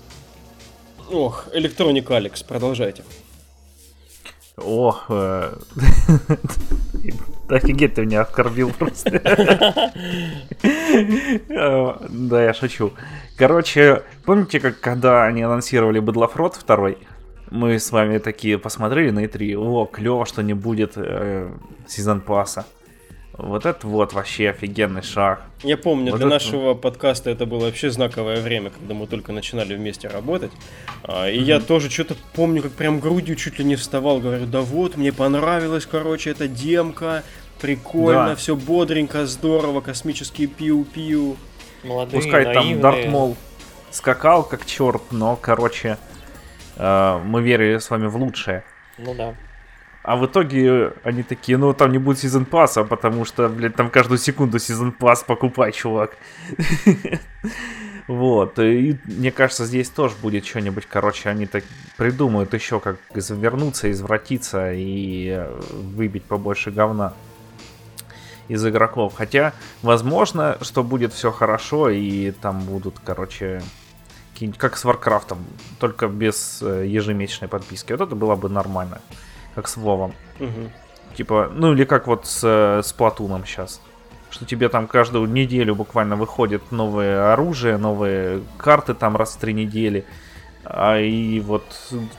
Ох, 1.10 1.46
Electronic 1.54 2.12
Алекс, 2.12 2.42
продолжайте. 2.42 3.02
Ох, 4.56 5.06
э... 5.08 5.54
офигеть 7.48 7.94
ты 7.94 8.02
меня 8.02 8.22
оскорбил 8.22 8.72
просто. 8.72 9.10
Да, 11.48 12.42
я 12.42 12.54
шучу. 12.54 12.92
Короче, 13.36 14.02
помните, 14.24 14.60
как 14.60 14.80
когда 14.80 15.24
они 15.24 15.42
анонсировали 15.42 16.00
Бэдлофрот 16.00 16.56
второй? 16.56 16.98
мы 17.50 17.78
с 17.78 17.90
вами 17.92 18.18
такие 18.18 18.58
посмотрели 18.58 19.10
на 19.10 19.24
E3, 19.24 19.56
о, 19.56 19.86
клево, 19.86 20.26
что 20.26 20.42
не 20.42 20.54
будет 20.54 20.92
э, 20.96 21.50
сезон 21.86 22.20
пасса. 22.20 22.66
Вот 23.32 23.66
это 23.66 23.86
вот 23.86 24.14
вообще 24.14 24.50
офигенный 24.50 25.02
шаг. 25.02 25.42
Я 25.62 25.76
помню, 25.76 26.10
Вот 26.10 26.18
для 26.18 26.26
это- 26.26 26.34
нашего 26.34 26.74
подкаста 26.74 27.30
это 27.30 27.46
было 27.46 27.66
вообще 27.66 27.90
знаковое 27.90 28.40
время, 28.40 28.70
когда 28.70 28.94
мы 28.94 29.06
только 29.06 29.32
начинали 29.32 29.76
вместе 29.76 30.08
работать. 30.08 30.50
А, 31.04 31.28
И 31.28 31.38
я 31.38 31.60
тоже 31.60 31.88
что-то 31.88 32.16
помню, 32.34 32.62
как 32.62 32.72
прям 32.72 32.98
грудью 32.98 33.36
чуть 33.36 33.58
ли 33.60 33.64
не 33.64 33.76
вставал, 33.76 34.18
говорю, 34.18 34.46
да 34.46 34.60
вот, 34.62 34.96
мне 34.96 35.12
понравилось, 35.12 35.86
короче, 35.86 36.30
эта 36.30 36.48
демка, 36.48 37.22
прикольно, 37.60 38.30
Да. 38.30 38.34
все 38.36 38.56
бодренько, 38.56 39.24
здорово, 39.26 39.82
космические 39.82 40.48
пиу-пиу. 40.48 41.36
Молодые, 41.84 42.20
Пускай 42.20 42.44
там 42.44 42.54
наивные. 42.54 42.82
Дарт 42.82 43.06
Мол 43.06 43.36
скакал 43.92 44.42
как 44.42 44.66
черт, 44.66 45.02
но, 45.12 45.36
короче, 45.36 45.96
э, 46.76 47.20
мы 47.24 47.40
верили 47.42 47.78
с 47.78 47.88
вами 47.88 48.08
в 48.08 48.16
лучшее. 48.16 48.64
Ну 48.98 49.14
да. 49.14 49.34
А 50.08 50.16
в 50.16 50.24
итоге 50.24 50.94
они 51.04 51.22
такие, 51.22 51.58
ну 51.58 51.74
там 51.74 51.92
не 51.92 51.98
будет 51.98 52.18
сезон 52.18 52.46
пасса, 52.46 52.82
потому 52.82 53.26
что, 53.26 53.46
блядь, 53.50 53.76
там 53.76 53.90
каждую 53.90 54.16
секунду 54.16 54.58
сезон 54.58 54.90
пасс 54.90 55.22
покупай, 55.22 55.70
чувак. 55.72 56.16
Вот, 58.06 58.58
и 58.58 58.98
мне 59.04 59.30
кажется, 59.30 59.66
здесь 59.66 59.90
тоже 59.90 60.14
будет 60.22 60.46
что-нибудь, 60.46 60.86
короче, 60.86 61.28
они 61.28 61.44
так 61.44 61.62
придумают 61.98 62.54
еще, 62.54 62.80
как 62.80 62.96
извернуться, 63.14 63.90
извратиться 63.92 64.72
и 64.72 65.28
э, 65.28 65.60
выбить 65.72 66.24
побольше 66.24 66.70
говна 66.70 67.12
из 68.48 68.66
игроков. 68.66 69.12
Хотя, 69.14 69.52
возможно, 69.82 70.56
что 70.62 70.82
будет 70.82 71.12
все 71.12 71.30
хорошо, 71.30 71.90
и 71.90 72.30
там 72.30 72.60
будут, 72.60 72.94
короче, 73.04 73.60
как 74.56 74.78
с 74.78 74.84
Warcraft 74.86 75.28
ом, 75.28 75.44
только 75.78 76.08
без 76.08 76.62
э, 76.62 76.86
ежемесячной 76.86 77.48
подписки. 77.48 77.92
Вот 77.92 78.00
это 78.00 78.14
было 78.14 78.36
бы 78.36 78.48
нормально, 78.48 79.02
как 79.58 79.66
с 79.66 79.76
Вовом. 79.76 80.14
Мгм. 80.38 80.70
Типа, 81.16 81.50
ну 81.52 81.72
или 81.72 81.84
как 81.84 82.06
вот 82.06 82.26
с, 82.26 82.42
э, 82.44 82.80
с 82.80 82.92
Splatoon 82.92 83.34
ом 83.34 83.44
сейчас. 83.44 83.80
Что 84.30 84.44
тебе 84.44 84.68
там 84.68 84.86
каждую 84.86 85.28
неделю 85.28 85.74
буквально 85.74 86.14
выходит 86.14 86.70
новое 86.70 87.32
оружие, 87.32 87.76
новые 87.76 88.44
карты 88.56 88.94
там 88.94 89.16
раз 89.16 89.34
в 89.34 89.38
три 89.40 89.52
недели. 89.52 90.04
А 90.62 91.00
и 91.00 91.40
вот 91.40 91.64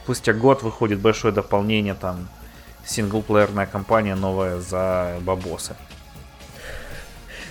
спустя 0.03 0.33
год 0.33 0.63
выходит 0.63 0.99
большое 0.99 1.33
дополнение, 1.33 1.93
там 1.93 2.27
синглплеерная 2.85 3.67
кампания 3.67 4.15
новая 4.15 4.59
за 4.59 5.15
бабосы. 5.21 5.77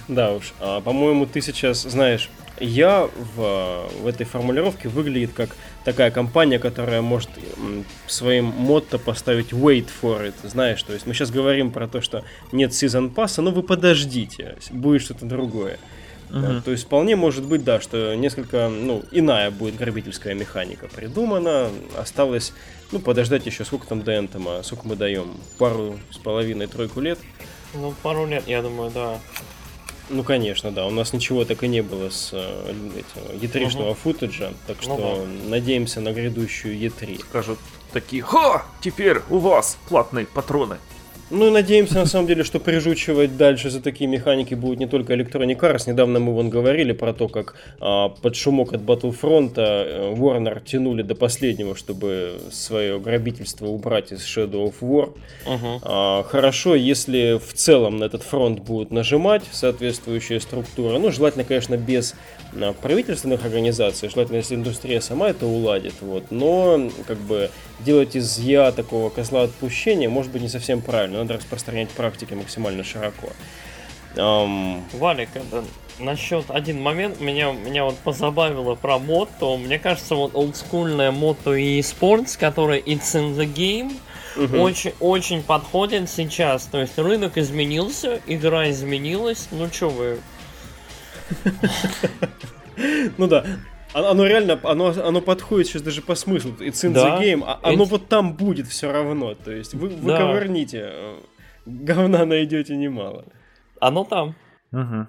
Да 0.06 0.32
уж, 0.32 0.52
а, 0.60 0.82
по-моему, 0.82 1.24
ты 1.24 1.40
сейчас 1.40 1.80
знаешь, 1.84 2.28
я 2.60 3.08
в, 3.36 3.88
в 4.00 4.06
этой 4.06 4.26
формулировке 4.26 4.88
выглядит 4.88 5.32
как 5.34 5.50
такая 5.84 6.10
компания, 6.10 6.58
которая 6.58 7.02
может 7.02 7.30
своим 8.06 8.46
мотто 8.46 8.98
поставить 8.98 9.52
wait 9.52 9.88
for 10.02 10.26
it, 10.26 10.34
знаешь, 10.44 10.82
то 10.82 10.92
есть 10.92 11.06
мы 11.06 11.14
сейчас 11.14 11.30
говорим 11.30 11.70
про 11.70 11.88
то, 11.88 12.00
что 12.00 12.24
нет 12.52 12.74
сезон 12.74 13.10
пасса, 13.10 13.42
но 13.42 13.50
вы 13.50 13.62
подождите, 13.62 14.56
будет 14.70 15.02
что-то 15.02 15.26
другое. 15.26 15.78
Да, 16.30 16.60
То 16.60 16.72
есть 16.72 16.84
вполне 16.84 17.16
может 17.16 17.46
быть, 17.46 17.64
да, 17.64 17.80
что 17.80 18.14
несколько, 18.14 18.68
ну, 18.68 19.02
иная 19.10 19.50
будет 19.50 19.76
грабительская 19.76 20.34
механика 20.34 20.86
придумана. 20.86 21.70
Осталось, 21.96 22.52
ну, 22.92 22.98
подождать 22.98 23.46
еще, 23.46 23.64
сколько 23.64 23.86
там 23.86 24.02
до 24.02 24.12
Энтома, 24.12 24.62
сколько 24.62 24.86
мы 24.86 24.96
даем? 24.96 25.38
Пару 25.56 25.98
с 26.10 26.18
половиной, 26.18 26.66
тройку 26.66 27.00
лет? 27.00 27.18
Ну, 27.74 27.94
пару 28.02 28.26
лет, 28.26 28.46
я 28.46 28.62
думаю, 28.62 28.90
да. 28.90 29.18
Ну, 30.10 30.22
конечно, 30.22 30.70
да. 30.70 30.86
У 30.86 30.90
нас 30.90 31.12
ничего 31.12 31.44
так 31.44 31.62
и 31.62 31.68
не 31.68 31.82
было 31.82 32.10
с 32.10 32.30
э, 32.32 32.74
этим, 32.96 33.40
E3-шного 33.40 33.94
футажа, 33.94 34.52
так 34.66 34.76
Ну 34.82 34.96
что 34.96 35.26
надеемся 35.48 36.00
на 36.00 36.12
грядущую 36.12 36.78
E3. 36.78 37.20
Скажут 37.20 37.58
такие, 37.92 38.22
ха, 38.22 38.64
теперь 38.80 39.18
у 39.28 39.38
вас 39.38 39.78
платные 39.88 40.26
патроны. 40.26 40.78
Ну, 41.30 41.48
и 41.48 41.50
надеемся, 41.50 41.94
на 41.94 42.06
самом 42.06 42.26
деле, 42.26 42.42
что 42.42 42.58
прижучивать 42.58 43.36
дальше 43.36 43.70
за 43.70 43.82
такие 43.82 44.08
механики 44.08 44.54
будет 44.54 44.78
не 44.78 44.86
только 44.86 45.14
Electronic 45.14 45.58
Arts. 45.58 45.82
Недавно 45.86 46.20
мы 46.20 46.32
вон 46.32 46.48
говорили 46.48 46.92
про 46.92 47.12
то, 47.12 47.28
как 47.28 47.54
а, 47.80 48.08
под 48.08 48.34
шумок 48.34 48.72
от 48.72 48.80
Battlefront 48.80 49.52
э, 49.56 50.14
Warner 50.14 50.64
тянули 50.64 51.02
до 51.02 51.14
последнего, 51.14 51.74
чтобы 51.74 52.40
свое 52.50 52.98
грабительство 52.98 53.66
убрать 53.66 54.12
из 54.12 54.20
Shadow 54.20 54.72
of 54.72 54.74
War. 54.80 55.12
Угу. 55.46 55.80
А, 55.82 56.22
Хорошо, 56.22 56.74
если 56.74 57.38
в 57.38 57.52
целом 57.52 57.98
на 57.98 58.04
этот 58.04 58.22
фронт 58.22 58.60
будут 58.60 58.90
нажимать 58.90 59.42
соответствующая 59.52 60.40
структура. 60.40 60.98
Ну, 60.98 61.10
желательно, 61.10 61.44
конечно, 61.44 61.76
без 61.76 62.14
а, 62.37 62.37
правительственных 62.80 63.44
организаций, 63.44 64.08
желательно, 64.08 64.36
если 64.36 64.54
индустрия 64.54 65.00
сама 65.00 65.30
это 65.30 65.46
уладит. 65.46 65.94
Вот. 66.00 66.30
Но, 66.30 66.90
как 67.06 67.18
бы, 67.18 67.50
делать 67.80 68.16
из 68.16 68.38
я 68.38 68.72
такого 68.72 69.10
козла 69.10 69.42
отпущения 69.42 70.08
может 70.08 70.32
быть 70.32 70.42
не 70.42 70.48
совсем 70.48 70.80
правильно. 70.80 71.18
Надо 71.18 71.34
распространять 71.34 71.90
практики 71.90 72.34
максимально 72.34 72.84
широко. 72.84 73.28
Ам, 74.16 74.84
Валик, 74.94 75.28
это 75.34 75.64
насчет 75.98 76.50
один 76.50 76.80
момент 76.80 77.20
меня, 77.20 77.52
меня 77.52 77.84
вот 77.84 77.96
позабавило 77.98 78.74
про 78.74 78.98
мото. 78.98 79.56
Мне 79.56 79.78
кажется, 79.78 80.14
вот 80.14 80.34
олдскульное 80.34 81.10
мото 81.10 81.54
и 81.54 81.80
sports, 81.80 82.38
которое 82.38 82.80
It's 82.80 83.14
in 83.14 83.36
the 83.36 83.52
game, 83.52 83.92
мгм. 84.36 84.60
очень, 84.60 84.92
очень 85.00 85.42
подходит 85.42 86.08
сейчас. 86.08 86.64
То 86.64 86.80
есть 86.80 86.98
рынок 86.98 87.38
изменился, 87.38 88.20
игра 88.26 88.70
изменилась. 88.70 89.48
Ну 89.50 89.68
что 89.68 89.88
вы, 89.88 90.18
Ну 93.18 93.26
да. 93.26 93.44
О- 93.94 94.10
Оно 94.10 94.26
реально, 94.26 94.58
оно, 94.64 94.88
оно 95.02 95.20
подходит 95.20 95.66
сейчас 95.66 95.82
даже 95.82 96.02
по 96.02 96.14
смыслу. 96.14 96.52
It's 96.60 96.84
in 96.84 96.92
Да. 96.92 97.18
the 97.18 97.22
game, 97.22 97.42
а 97.46 97.58
оно 97.62 97.84
вот 97.84 98.08
там 98.08 98.34
будет 98.34 98.66
все 98.68 98.92
равно. 98.92 99.34
То 99.34 99.50
есть 99.50 99.74
вы, 99.74 99.88
вы 99.88 100.10
Да. 100.12 100.18
ковырните, 100.18 100.90
э, 100.92 101.16
говна 101.66 102.24
найдете 102.26 102.76
немало. 102.76 103.24
оно 103.80 104.04
там. 104.04 104.34
Мгм. 104.72 105.08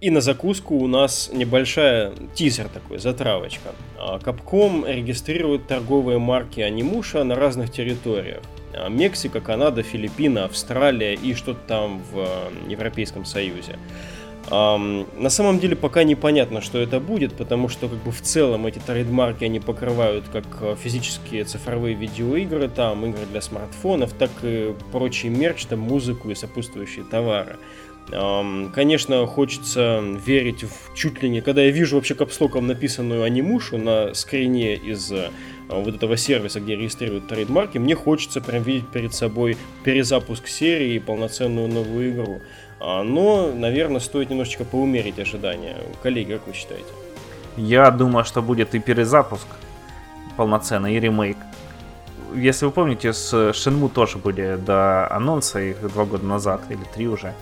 И 0.00 0.10
на 0.10 0.20
закуску 0.20 0.76
у 0.76 0.86
нас 0.86 1.30
небольшая 1.32 2.12
тизер 2.34 2.68
такой, 2.68 2.98
затравочка. 2.98 3.70
А, 3.98 4.18
Capcom 4.18 4.84
регистрирует 4.92 5.66
торговые 5.68 6.18
марки 6.18 6.60
Анимуша 6.60 7.24
на 7.24 7.34
разных 7.36 7.70
территориях. 7.72 8.42
А, 8.74 8.88
Мексика, 8.88 9.40
Канада, 9.40 9.82
Филиппины, 9.82 10.40
Австралия 10.40 11.14
и 11.14 11.34
что-то 11.34 11.60
там 11.66 12.02
в 12.12 12.18
э, 12.18 12.70
Европейском 12.70 13.24
Союзе. 13.24 13.78
Ам, 14.50 15.06
на 15.16 15.30
самом 15.30 15.60
деле 15.60 15.76
пока 15.76 16.02
непонятно, 16.04 16.60
что 16.60 16.78
это 16.78 17.00
будет, 17.00 17.34
потому 17.34 17.68
что 17.68 17.88
как 17.88 17.98
бы 17.98 18.10
в 18.10 18.20
целом 18.22 18.66
эти 18.66 18.78
трейдмарки 18.80 19.44
они 19.44 19.60
покрывают 19.60 20.24
как 20.32 20.44
э, 20.60 20.76
физические 20.78 21.44
цифровые 21.44 21.94
видеоигры, 21.94 22.68
там 22.68 23.06
игры 23.06 23.24
для 23.30 23.40
смартфонов, 23.40 24.12
так 24.12 24.30
и 24.42 24.74
прочий 24.90 25.28
мерч, 25.28 25.64
там 25.66 25.80
музыку 25.80 26.30
и 26.30 26.34
сопутствующие 26.34 27.04
товары. 27.04 27.56
Ам, 28.10 28.72
Конечно, 28.74 29.26
хочется 29.26 30.02
верить 30.26 30.64
в 30.64 30.94
чуть 30.94 31.22
ли 31.22 31.28
не... 31.28 31.40
Когда 31.40 31.62
я 31.62 31.70
вижу 31.70 31.96
вообще 31.96 32.14
капслоком 32.14 32.66
написанную 32.66 33.22
анимушу 33.22 33.78
на 33.78 34.12
скрине 34.12 34.74
из 34.74 35.12
э, 35.12 35.30
вот 35.68 35.94
этого 35.94 36.16
сервиса, 36.16 36.60
где 36.60 36.74
регистрируют 36.74 37.28
трейдмарки, 37.28 37.78
мне 37.78 37.94
хочется 37.94 38.40
прям 38.40 38.64
видеть 38.64 38.88
перед 38.88 39.14
собой 39.14 39.56
перезапуск 39.84 40.48
серии 40.48 40.94
и 40.94 40.98
полноценную 40.98 41.68
новую 41.68 42.10
игру. 42.10 42.40
А, 42.84 43.02
Но, 43.04 43.52
наверное, 43.52 44.00
стоит 44.00 44.30
немножечко 44.30 44.64
поумерить 44.64 45.18
ожидания. 45.20 45.76
Коллеги, 46.02 46.32
как 46.32 46.46
вы 46.48 46.52
считаете? 46.52 46.88
Я 47.56 47.90
думаю, 47.90 48.24
что 48.24 48.42
будет 48.42 48.74
и 48.74 48.80
перезапуск 48.80 49.46
полноценный, 50.36 50.96
и 50.96 51.00
ремейк. 51.00 51.36
Если 52.34 52.64
вы 52.64 52.72
помните, 52.72 53.12
с 53.12 53.52
Шинму 53.52 53.88
тоже 53.88 54.18
были 54.18 54.56
до 54.56 55.06
анонса 55.14 55.60
их 55.60 55.80
два 55.92 56.04
года 56.06 56.24
назад, 56.24 56.62
или 56.70 56.80
три 56.94 57.06
уже. 57.06 57.34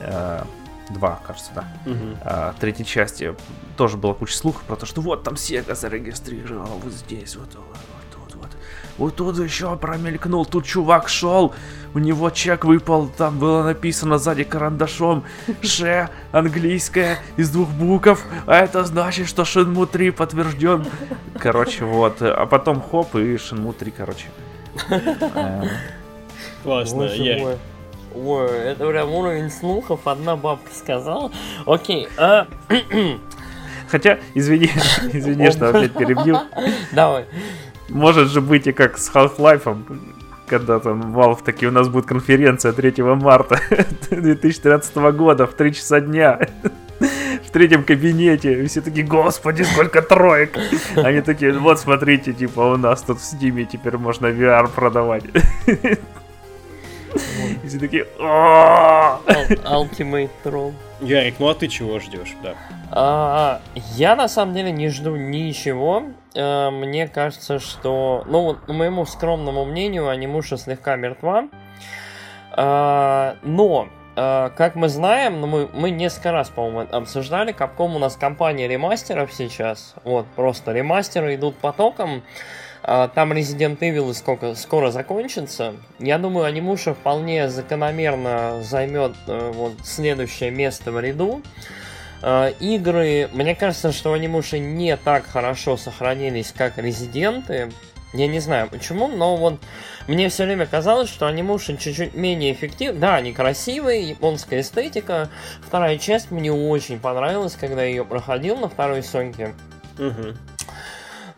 Э, 0.00 0.42
Два, 0.90 1.18
кажется, 1.26 1.50
да. 1.52 1.64
А, 2.22 2.54
третьей 2.60 2.84
части 2.86 3.34
тоже 3.76 3.96
была 3.96 4.14
куча 4.14 4.36
слухов 4.36 4.62
про 4.62 4.76
то, 4.76 4.86
что 4.86 5.00
вот 5.00 5.24
там 5.24 5.34
Sega 5.34 5.74
зарегистрировал, 5.74 6.80
вот 6.82 6.92
здесь, 6.92 7.34
вот, 7.34 7.48
вот, 7.56 7.76
вот, 8.98 9.16
тут 9.16 9.38
еще 9.38 9.76
промелькнул, 9.76 10.46
тут 10.46 10.64
чувак 10.64 11.08
шел, 11.08 11.54
у 11.94 11.98
него 11.98 12.30
чек 12.30 12.64
выпал, 12.64 13.08
там 13.08 13.38
было 13.38 13.62
написано 13.62 14.18
сзади 14.18 14.44
карандашом 14.44 15.24
Ше, 15.62 16.08
английское, 16.32 17.18
из 17.36 17.50
двух 17.50 17.68
букв, 17.68 18.24
а 18.46 18.56
это 18.56 18.84
значит, 18.84 19.28
что 19.28 19.42
Shenmue 19.42 19.86
3 19.86 20.10
подтвержден. 20.10 20.86
Короче, 21.38 21.84
вот, 21.84 22.16
а 22.20 22.46
потом 22.46 22.80
хоп, 22.80 23.14
и 23.14 23.36
Shenmue 23.36 23.74
3, 23.74 23.90
короче. 23.90 24.26
Классно, 26.62 27.08
мой. 27.38 27.56
Ой, 28.14 28.48
это 28.48 28.86
прям 28.86 29.12
уровень 29.12 29.50
слухов, 29.50 30.06
одна 30.06 30.36
бабка 30.36 30.70
сказала. 30.72 31.30
Окей, 31.66 32.08
а, 32.16 32.46
Хотя, 33.88 34.18
извини, 34.34 34.66
извини, 35.12 35.50
что 35.50 35.70
опять 35.70 35.92
перебил. 35.92 36.38
давай. 36.92 37.26
Может 37.88 38.30
же 38.30 38.40
быть 38.40 38.66
и 38.66 38.72
как 38.72 38.98
с 38.98 39.10
Half-Life, 39.12 39.76
когда 40.46 40.80
там 40.80 41.16
Valve 41.16 41.42
таки 41.44 41.66
у 41.66 41.70
нас 41.70 41.88
будет 41.88 42.06
конференция 42.06 42.72
3 42.72 43.02
марта 43.02 43.60
2013 44.10 44.96
года 44.96 45.46
в 45.46 45.54
3 45.54 45.74
часа 45.74 46.00
дня. 46.00 46.38
В 47.44 47.50
третьем 47.50 47.84
кабинете. 47.84 48.62
И 48.62 48.66
все 48.66 48.80
такие, 48.80 49.06
господи, 49.06 49.62
сколько 49.62 50.02
троек. 50.02 50.58
Они 50.96 51.20
такие, 51.20 51.52
вот 51.52 51.78
смотрите, 51.78 52.32
типа, 52.32 52.60
у 52.60 52.76
нас 52.76 53.02
тут 53.02 53.20
в 53.20 53.24
Стиме 53.24 53.64
теперь 53.64 53.96
можно 53.98 54.26
VR 54.26 54.68
продавать. 54.68 55.24
И 55.66 55.98
все 57.66 57.78
такие, 57.78 58.06
Ultimate 59.64 60.30
Troll. 60.44 60.72
Ярик, 61.00 61.34
ну 61.38 61.48
а 61.48 61.54
ты 61.54 61.68
чего 61.68 62.00
ждешь, 62.00 62.34
да? 62.42 62.54
А, 62.90 63.60
я 63.96 64.16
на 64.16 64.28
самом 64.28 64.54
деле 64.54 64.72
не 64.72 64.88
жду 64.88 65.16
ничего. 65.16 66.04
А, 66.36 66.70
мне 66.70 67.08
кажется, 67.08 67.58
что, 67.58 68.24
ну 68.26 68.56
моему 68.66 69.06
скромному 69.06 69.64
мнению, 69.64 70.08
анимуша 70.08 70.56
слегка 70.56 70.96
мертва. 70.96 71.48
А, 72.52 73.36
но, 73.42 73.88
а, 74.16 74.50
как 74.50 74.74
мы 74.74 74.88
знаем, 74.88 75.40
ну, 75.40 75.46
мы, 75.46 75.68
мы 75.72 75.90
несколько 75.90 76.32
раз, 76.32 76.48
по-моему, 76.48 76.88
обсуждали, 76.90 77.54
Capcom 77.54 77.96
у 77.96 77.98
нас 77.98 78.16
компания 78.16 78.68
ремастеров 78.68 79.32
сейчас. 79.32 79.94
Вот, 80.04 80.26
просто 80.36 80.72
ремастеры 80.72 81.34
идут 81.34 81.56
потоком. 81.56 82.22
А, 82.82 83.08
там 83.08 83.32
Resident 83.32 83.78
Evil 83.78 84.12
сколько, 84.14 84.54
скоро 84.54 84.90
закончится. 84.90 85.74
Я 85.98 86.18
думаю, 86.18 86.46
анимуша 86.46 86.94
вполне 86.94 87.48
закономерно 87.48 88.62
займет 88.62 89.14
э, 89.26 89.50
вот, 89.52 89.72
следующее 89.84 90.50
место 90.52 90.92
в 90.92 91.00
ряду. 91.00 91.42
Э, 91.42 91.85
игры, 92.60 93.28
мне 93.32 93.54
кажется, 93.54 93.92
что 93.92 94.12
анимуши 94.12 94.58
не 94.58 94.96
так 94.96 95.26
хорошо 95.26 95.76
сохранились, 95.76 96.52
как 96.56 96.78
Резиденты. 96.78 97.70
Я 98.12 98.28
не 98.28 98.40
знаю 98.40 98.68
почему, 98.70 99.08
но 99.08 99.36
вот 99.36 99.60
мне 100.08 100.28
все 100.28 100.44
время 100.44 100.66
казалось, 100.66 101.08
что 101.08 101.26
анимуши 101.26 101.76
чуть-чуть 101.76 102.14
менее 102.14 102.52
эффективны. 102.52 102.98
Да, 102.98 103.16
они 103.16 103.32
красивые, 103.32 104.08
японская 104.08 104.60
эстетика. 104.60 105.28
Вторая 105.60 105.98
часть 105.98 106.30
мне 106.30 106.52
очень 106.52 106.98
понравилась, 106.98 107.56
когда 107.56 107.82
я 107.82 107.90
ее 107.90 108.04
проходил 108.04 108.56
на 108.56 108.68
второй 108.68 109.02
Соньке. 109.02 109.54
Угу. 109.98 110.34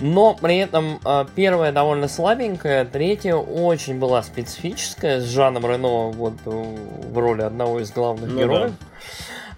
Но 0.01 0.35
при 0.35 0.59
этом 0.59 1.01
э, 1.05 1.27
первая 1.35 1.73
довольно 1.73 2.07
слабенькая, 2.07 2.85
третья 2.85 3.35
очень 3.35 3.99
была 3.99 4.23
специфическая, 4.23 5.21
с 5.21 5.25
Жаном 5.25 5.67
Рено 5.67 6.11
вот 6.11 6.35
в 6.45 7.19
роли 7.19 7.43
одного 7.43 7.81
из 7.81 7.91
главных 7.91 8.31
ну, 8.31 8.39
героев. 8.39 8.71
Да. 8.71 8.87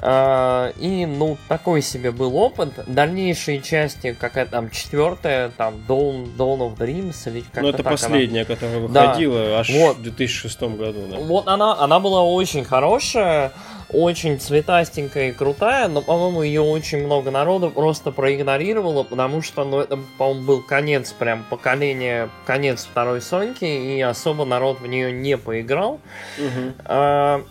Uh, 0.00 0.74
и, 0.78 1.04
ну, 1.04 1.36
такой 1.46 1.82
себе 1.82 2.10
был 2.10 2.34
опыт. 2.36 2.72
Дальнейшие 2.86 3.60
части, 3.60 4.16
какая 4.18 4.46
там 4.46 4.70
четвертая, 4.70 5.50
там 5.50 5.74
Dawn, 5.86 6.34
Dawn 6.36 6.60
of 6.60 6.78
Dreams 6.78 7.30
или 7.30 7.40
как-то 7.40 7.60
Ну, 7.60 7.68
это 7.68 7.82
так 7.82 7.92
последняя, 7.92 8.40
она... 8.40 8.54
которая 8.54 8.78
выходила 8.78 9.44
да. 9.44 9.60
аж 9.60 9.70
вот. 9.70 9.96
в 9.98 10.02
2006 10.02 10.62
году, 10.62 11.06
да. 11.10 11.18
Вот 11.18 11.48
она, 11.48 11.78
она 11.78 12.00
была 12.00 12.22
очень 12.22 12.64
хорошая 12.64 13.52
очень 13.92 14.38
цветастенькая 14.38 15.30
и 15.30 15.32
крутая, 15.32 15.88
но, 15.88 16.00
по-моему, 16.02 16.42
ее 16.42 16.60
очень 16.60 17.04
много 17.04 17.30
народу 17.30 17.70
просто 17.70 18.12
проигнорировало, 18.12 19.02
потому 19.02 19.42
что, 19.42 19.64
ну, 19.64 19.80
это, 19.80 19.98
по-моему, 20.18 20.46
был 20.46 20.62
конец 20.62 21.12
прям 21.12 21.44
поколения, 21.48 22.28
конец 22.46 22.86
второй 22.90 23.20
Соньки, 23.20 23.64
и 23.64 24.00
особо 24.00 24.44
народ 24.44 24.80
в 24.80 24.86
нее 24.86 25.12
не 25.12 25.36
поиграл. 25.36 26.00
Угу. 26.38 26.72
А, 26.84 27.44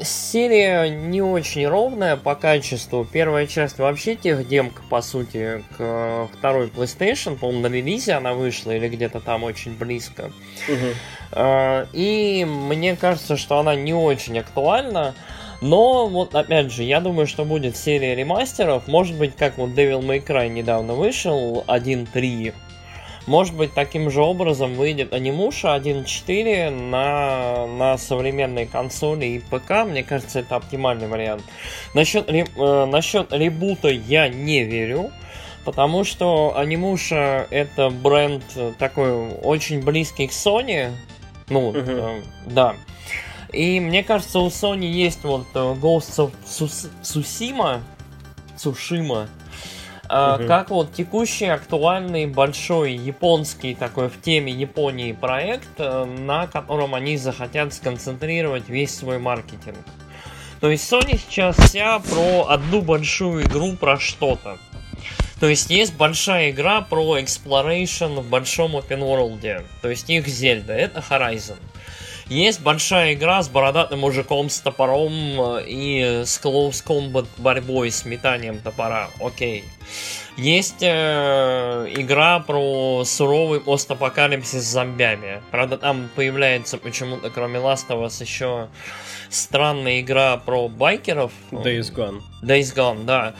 серия 0.00 0.88
не 0.88 1.22
очень 1.22 1.66
ровная 1.66 2.16
по 2.16 2.34
качеству. 2.34 3.04
Первая 3.04 3.46
часть 3.46 3.78
вообще 3.78 4.16
техдемка, 4.16 4.82
по 4.88 5.02
сути, 5.02 5.62
к 5.76 6.28
второй 6.36 6.68
PlayStation. 6.68 7.36
По-моему, 7.36 7.62
на 7.62 7.72
релизе 7.72 8.12
она 8.12 8.34
вышла 8.34 8.72
или 8.72 8.88
где-то 8.88 9.20
там 9.20 9.44
очень 9.44 9.76
близко. 9.76 10.30
Угу. 10.68 11.38
И 11.92 12.46
мне 12.46 12.96
кажется, 12.96 13.36
что 13.36 13.58
она 13.58 13.74
не 13.74 13.94
очень 13.94 14.38
актуальна. 14.38 15.14
Но, 15.62 16.06
вот 16.06 16.34
опять 16.34 16.70
же, 16.70 16.82
я 16.82 17.00
думаю, 17.00 17.26
что 17.26 17.44
будет 17.44 17.76
серия 17.76 18.14
ремастеров. 18.14 18.86
Может 18.88 19.16
быть, 19.16 19.36
как 19.36 19.56
вот 19.56 19.70
Devil 19.70 20.00
May 20.00 20.22
Cry 20.24 20.48
недавно 20.48 20.92
вышел, 20.94 21.64
1.3. 21.66 22.52
Может 23.26 23.54
быть, 23.56 23.74
таким 23.74 24.10
же 24.10 24.22
образом 24.22 24.74
выйдет 24.74 25.12
анимуша 25.12 25.76
1.4 25.76 26.70
на, 26.70 27.66
на 27.66 27.98
современной 27.98 28.66
консоли 28.66 29.26
и 29.26 29.38
ПК. 29.40 29.84
Мне 29.84 30.04
кажется, 30.04 30.40
это 30.40 30.56
оптимальный 30.56 31.08
вариант. 31.08 31.42
Насчет, 31.92 32.28
э, 32.28 32.84
насчет 32.86 33.32
ребута 33.32 33.88
я 33.88 34.28
не 34.28 34.64
верю. 34.64 35.10
Потому 35.64 36.04
что 36.04 36.56
анимуша 36.56 37.48
это 37.50 37.90
бренд 37.90 38.44
такой 38.78 39.32
очень 39.42 39.82
близкий 39.82 40.28
к 40.28 40.30
Sony. 40.30 40.92
Ну, 41.48 41.72
uh-huh. 41.72 42.20
э, 42.20 42.22
да. 42.46 42.76
И 43.52 43.80
мне 43.80 44.04
кажется, 44.04 44.38
у 44.38 44.46
Sony 44.46 44.86
есть 44.86 45.24
вот 45.24 45.46
э, 45.54 45.58
Ghost 45.58 46.16
of 46.18 46.32
Tsushima, 47.02 47.80
Цушима, 48.56 49.28
угу. 50.08 50.46
как 50.46 50.70
вот 50.70 50.92
текущий 50.92 51.46
актуальный 51.46 52.26
большой 52.26 52.92
японский 52.94 53.74
такой 53.74 54.08
в 54.08 54.20
теме 54.20 54.52
Японии 54.52 55.12
проект, 55.12 55.68
э, 55.78 56.04
на 56.04 56.46
котором 56.46 56.94
они 56.94 57.16
захотят 57.16 57.74
сконцентрировать 57.74 58.68
весь 58.68 58.94
свой 58.94 59.18
маркетинг. 59.18 59.78
То 60.60 60.70
есть 60.70 60.90
Sony 60.90 61.18
сейчас 61.18 61.56
вся 61.56 61.98
про 61.98 62.46
одну 62.48 62.80
большую 62.80 63.44
игру 63.44 63.72
про 63.72 63.98
что-то. 63.98 64.58
То 65.38 65.48
есть 65.48 65.70
есть 65.70 65.94
большая 65.94 66.50
игра 66.50 66.80
про 66.80 67.18
exploration 67.18 68.20
в 68.20 68.28
большом 68.28 68.76
open 68.76 69.00
world. 69.00 69.64
То 69.82 69.90
есть 69.90 70.08
их 70.08 70.26
Зельда, 70.26 70.72
это 70.72 71.04
Horizon. 71.08 71.58
Есть 72.28 72.60
большая 72.60 73.14
игра 73.14 73.40
с 73.40 73.48
бородатым 73.48 74.00
мужиком 74.00 74.50
с 74.50 74.58
топором 74.58 75.12
э, 75.12 75.64
и 75.68 76.22
с 76.24 76.40
close 76.42 76.84
combat 76.84 77.26
борьбой 77.36 77.92
с 77.92 78.04
метанием 78.04 78.58
топора. 78.58 79.10
Окей. 79.20 79.64
Есть 80.36 80.82
э, 80.82 81.86
игра 81.96 82.40
про 82.40 83.04
суровый 83.04 83.60
постапокалипсис 83.60 84.64
с 84.64 84.72
зомбями. 84.72 85.40
Правда, 85.52 85.78
там 85.78 86.10
появляется 86.16 86.78
почему-то, 86.78 87.30
кроме 87.30 87.60
Last 87.60 87.86
of 87.90 88.04
Us, 88.04 88.20
еще 88.20 88.68
странная 89.30 90.00
игра 90.00 90.36
про 90.36 90.68
байкеров. 90.68 91.30
Days 91.52 91.94
Gone. 91.94 92.22
Days 92.42 92.74
Gone, 92.74 93.04
да. 93.04 93.34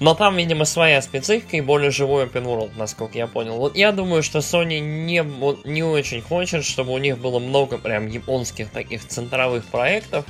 Но 0.00 0.14
там, 0.14 0.36
видимо, 0.36 0.64
своя 0.64 1.02
специфика 1.02 1.58
и 1.58 1.60
более 1.60 1.90
живой 1.90 2.24
open 2.24 2.44
world, 2.44 2.70
насколько 2.76 3.18
я 3.18 3.26
понял. 3.26 3.56
Вот 3.56 3.76
я 3.76 3.92
думаю, 3.92 4.22
что 4.22 4.38
Sony 4.38 4.80
не, 4.80 5.22
не 5.68 5.82
очень 5.82 6.22
хочет, 6.22 6.64
чтобы 6.64 6.92
у 6.92 6.98
них 6.98 7.18
было 7.18 7.38
много 7.38 7.76
прям 7.76 8.06
японских 8.06 8.70
таких 8.70 9.06
центровых 9.06 9.64
проектов. 9.66 10.24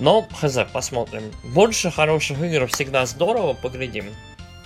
Но, 0.00 0.26
хз, 0.32 0.58
посмотрим. 0.72 1.22
Больше 1.44 1.92
хороших 1.92 2.42
игр 2.42 2.66
всегда 2.66 3.06
здорово, 3.06 3.54
поглядим. 3.54 4.06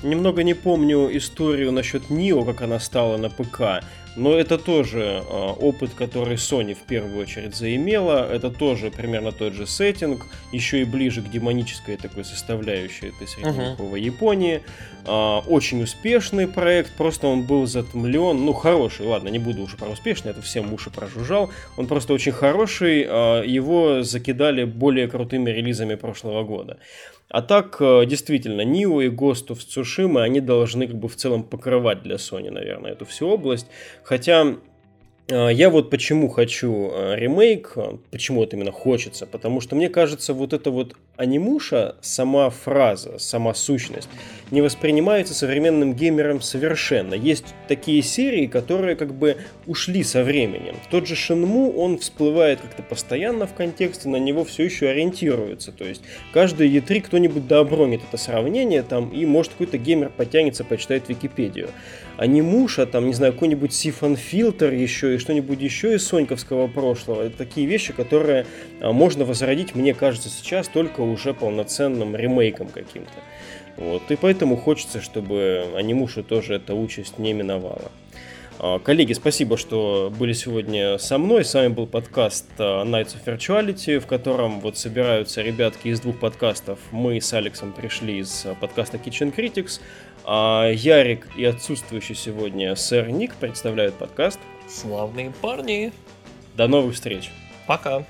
Немного 0.02 0.44
не 0.44 0.54
помню 0.54 1.16
историю 1.16 1.72
насчет 1.72 2.08
Нио, 2.08 2.44
как 2.44 2.62
она 2.62 2.78
стала 2.78 3.16
на 3.16 3.30
ПК. 3.30 3.82
Но 4.18 4.36
это 4.36 4.58
тоже 4.58 5.22
э, 5.22 5.52
опыт, 5.60 5.90
который 5.94 6.36
Sony 6.36 6.74
в 6.74 6.82
первую 6.82 7.20
очередь 7.20 7.54
заимела. 7.54 8.28
Это 8.28 8.50
тоже 8.50 8.90
примерно 8.90 9.30
тот 9.30 9.52
же 9.52 9.64
сеттинг, 9.64 10.26
еще 10.52 10.80
и 10.80 10.84
ближе 10.84 11.22
к 11.22 11.30
демонической 11.30 11.96
такой 11.96 12.24
составляющей 12.24 13.08
этой 13.08 13.28
средневековой 13.28 14.00
uh-huh. 14.00 14.04
Японии. 14.04 14.62
Э, 15.06 15.38
очень 15.46 15.82
успешный 15.82 16.48
проект, 16.48 16.96
просто 16.96 17.28
он 17.28 17.42
был 17.42 17.66
затмлен. 17.66 18.44
Ну, 18.44 18.52
хороший, 18.54 19.06
ладно, 19.06 19.28
не 19.28 19.38
буду 19.38 19.62
уже 19.62 19.76
про 19.76 19.88
успешный, 19.88 20.32
это 20.32 20.42
всем 20.42 20.72
уши 20.72 20.90
прожужжал. 20.90 21.50
Он 21.76 21.86
просто 21.86 22.12
очень 22.12 22.32
хороший, 22.32 23.04
э, 23.08 23.44
его 23.46 24.02
закидали 24.02 24.64
более 24.64 25.06
крутыми 25.06 25.50
релизами 25.50 25.94
прошлого 25.94 26.42
года. 26.42 26.78
А 27.30 27.42
так, 27.42 27.76
э, 27.80 28.06
действительно, 28.06 28.62
Нио 28.62 29.02
и 29.02 29.08
Ghost 29.10 29.48
of 29.48 29.58
Tsushima, 29.58 30.22
они 30.22 30.40
должны 30.40 30.86
как 30.86 30.96
бы 30.96 31.08
в 31.08 31.16
целом 31.16 31.42
покрывать 31.42 32.02
для 32.02 32.16
Sony, 32.16 32.50
наверное, 32.50 32.92
эту 32.92 33.04
всю 33.04 33.28
область. 33.28 33.66
Хотя 34.02 34.56
я 35.30 35.68
вот 35.68 35.90
почему 35.90 36.28
хочу 36.28 36.90
а, 36.90 37.14
ремейк, 37.14 37.72
а, 37.76 37.98
почему 38.10 38.40
вот 38.40 38.54
именно 38.54 38.72
хочется, 38.72 39.26
потому 39.26 39.60
что 39.60 39.76
мне 39.76 39.90
кажется, 39.90 40.32
вот 40.32 40.54
эта 40.54 40.70
вот 40.70 40.96
анимуша, 41.16 41.96
сама 42.00 42.48
фраза, 42.48 43.18
сама 43.18 43.52
сущность, 43.52 44.08
не 44.50 44.62
воспринимается 44.62 45.34
современным 45.34 45.92
геймером 45.92 46.40
совершенно. 46.40 47.12
Есть 47.12 47.54
такие 47.66 48.00
серии, 48.00 48.46
которые 48.46 48.96
как 48.96 49.12
бы 49.12 49.36
ушли 49.66 50.02
со 50.02 50.24
временем. 50.24 50.76
Тот 50.90 51.06
же 51.06 51.14
Шинму, 51.14 51.72
он 51.72 51.98
всплывает 51.98 52.62
как-то 52.62 52.82
постоянно 52.82 53.46
в 53.46 53.52
контексте, 53.52 54.08
на 54.08 54.16
него 54.16 54.44
все 54.44 54.64
еще 54.64 54.88
ориентируется. 54.88 55.72
То 55.72 55.84
есть 55.84 56.00
каждый 56.32 56.74
E3 56.74 57.02
кто-нибудь 57.02 57.46
дообронит 57.46 58.00
это 58.08 58.16
сравнение 58.16 58.82
там, 58.82 59.10
и 59.10 59.26
может 59.26 59.52
какой-то 59.52 59.76
геймер 59.76 60.08
потянется, 60.08 60.64
почитает 60.64 61.10
Википедию 61.10 61.68
анимуша, 62.18 62.84
там, 62.84 63.06
не 63.06 63.14
знаю, 63.14 63.32
какой-нибудь 63.32 63.72
сифон 63.72 64.16
фильтр 64.16 64.72
еще 64.72 65.14
и 65.14 65.18
что-нибудь 65.18 65.60
еще 65.60 65.94
из 65.94 66.06
соньковского 66.06 66.66
прошлого. 66.66 67.22
Это 67.22 67.38
такие 67.38 67.66
вещи, 67.66 67.92
которые 67.92 68.44
а, 68.80 68.92
можно 68.92 69.24
возродить, 69.24 69.74
мне 69.74 69.94
кажется, 69.94 70.28
сейчас 70.28 70.68
только 70.68 71.00
уже 71.00 71.32
полноценным 71.32 72.16
ремейком 72.16 72.68
каким-то. 72.68 73.12
Вот, 73.76 74.10
и 74.10 74.16
поэтому 74.16 74.56
хочется, 74.56 75.00
чтобы 75.00 75.66
анимушу 75.76 76.24
тоже 76.24 76.54
эта 76.54 76.74
участь 76.74 77.18
не 77.18 77.32
миновала. 77.32 77.92
А, 78.58 78.80
коллеги, 78.80 79.12
спасибо, 79.12 79.56
что 79.56 80.12
были 80.18 80.32
сегодня 80.32 80.98
со 80.98 81.18
мной. 81.18 81.44
С 81.44 81.54
вами 81.54 81.68
был 81.68 81.86
подкаст 81.86 82.46
а, 82.58 82.84
Nights 82.84 83.14
of 83.14 83.24
Virtuality, 83.24 84.00
в 84.00 84.06
котором 84.08 84.58
вот 84.58 84.76
собираются 84.76 85.42
ребятки 85.42 85.88
из 85.88 86.00
двух 86.00 86.18
подкастов. 86.18 86.80
Мы 86.90 87.20
с 87.20 87.32
Алексом 87.32 87.72
пришли 87.72 88.18
из 88.18 88.44
подкаста 88.60 88.96
Kitchen 88.96 89.32
Critics. 89.32 89.80
А 90.30 90.68
Ярик 90.70 91.26
и 91.36 91.44
отсутствующий 91.46 92.14
сегодня 92.14 92.76
сэр 92.76 93.08
Ник 93.08 93.34
представляют 93.36 93.94
подкаст. 93.94 94.38
Славные 94.68 95.30
парни. 95.30 95.90
До 96.54 96.68
новых 96.68 96.96
встреч. 96.96 97.30
Пока. 97.66 98.04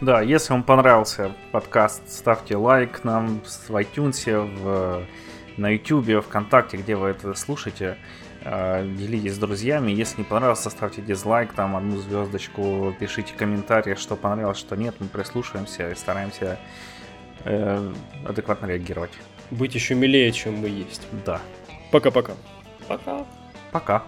Да, 0.00 0.20
если 0.20 0.52
вам 0.52 0.62
понравился 0.62 1.32
подкаст, 1.50 2.08
ставьте 2.08 2.54
лайк 2.54 3.02
нам 3.02 3.40
в 3.40 3.70
iTunes, 3.70 4.24
в, 4.30 5.04
на 5.56 5.70
YouTube, 5.70 6.24
ВКонтакте, 6.24 6.76
где 6.76 6.94
вы 6.94 7.08
это 7.08 7.34
слушаете. 7.34 7.96
Э, 8.44 8.86
делитесь 8.86 9.34
с 9.34 9.38
друзьями. 9.38 9.90
Если 9.90 10.18
не 10.18 10.24
понравился, 10.24 10.70
ставьте 10.70 11.02
дизлайк, 11.02 11.54
там 11.54 11.74
одну 11.74 11.96
звездочку, 11.96 12.94
пишите 13.00 13.34
комментарии, 13.34 13.96
что 13.96 14.14
понравилось, 14.14 14.58
что 14.58 14.76
нет. 14.76 14.94
Мы 15.00 15.08
прислушиваемся 15.08 15.90
и 15.90 15.96
стараемся 15.96 16.60
э, 17.44 17.92
адекватно 18.24 18.66
реагировать. 18.66 19.10
Быть 19.52 19.74
еще 19.74 19.94
милее, 19.94 20.32
чем 20.32 20.56
мы 20.56 20.68
есть. 20.68 21.02
Да. 21.26 21.38
Пока-пока. 21.90 22.32
Пока. 22.88 23.26
Пока. 23.70 24.02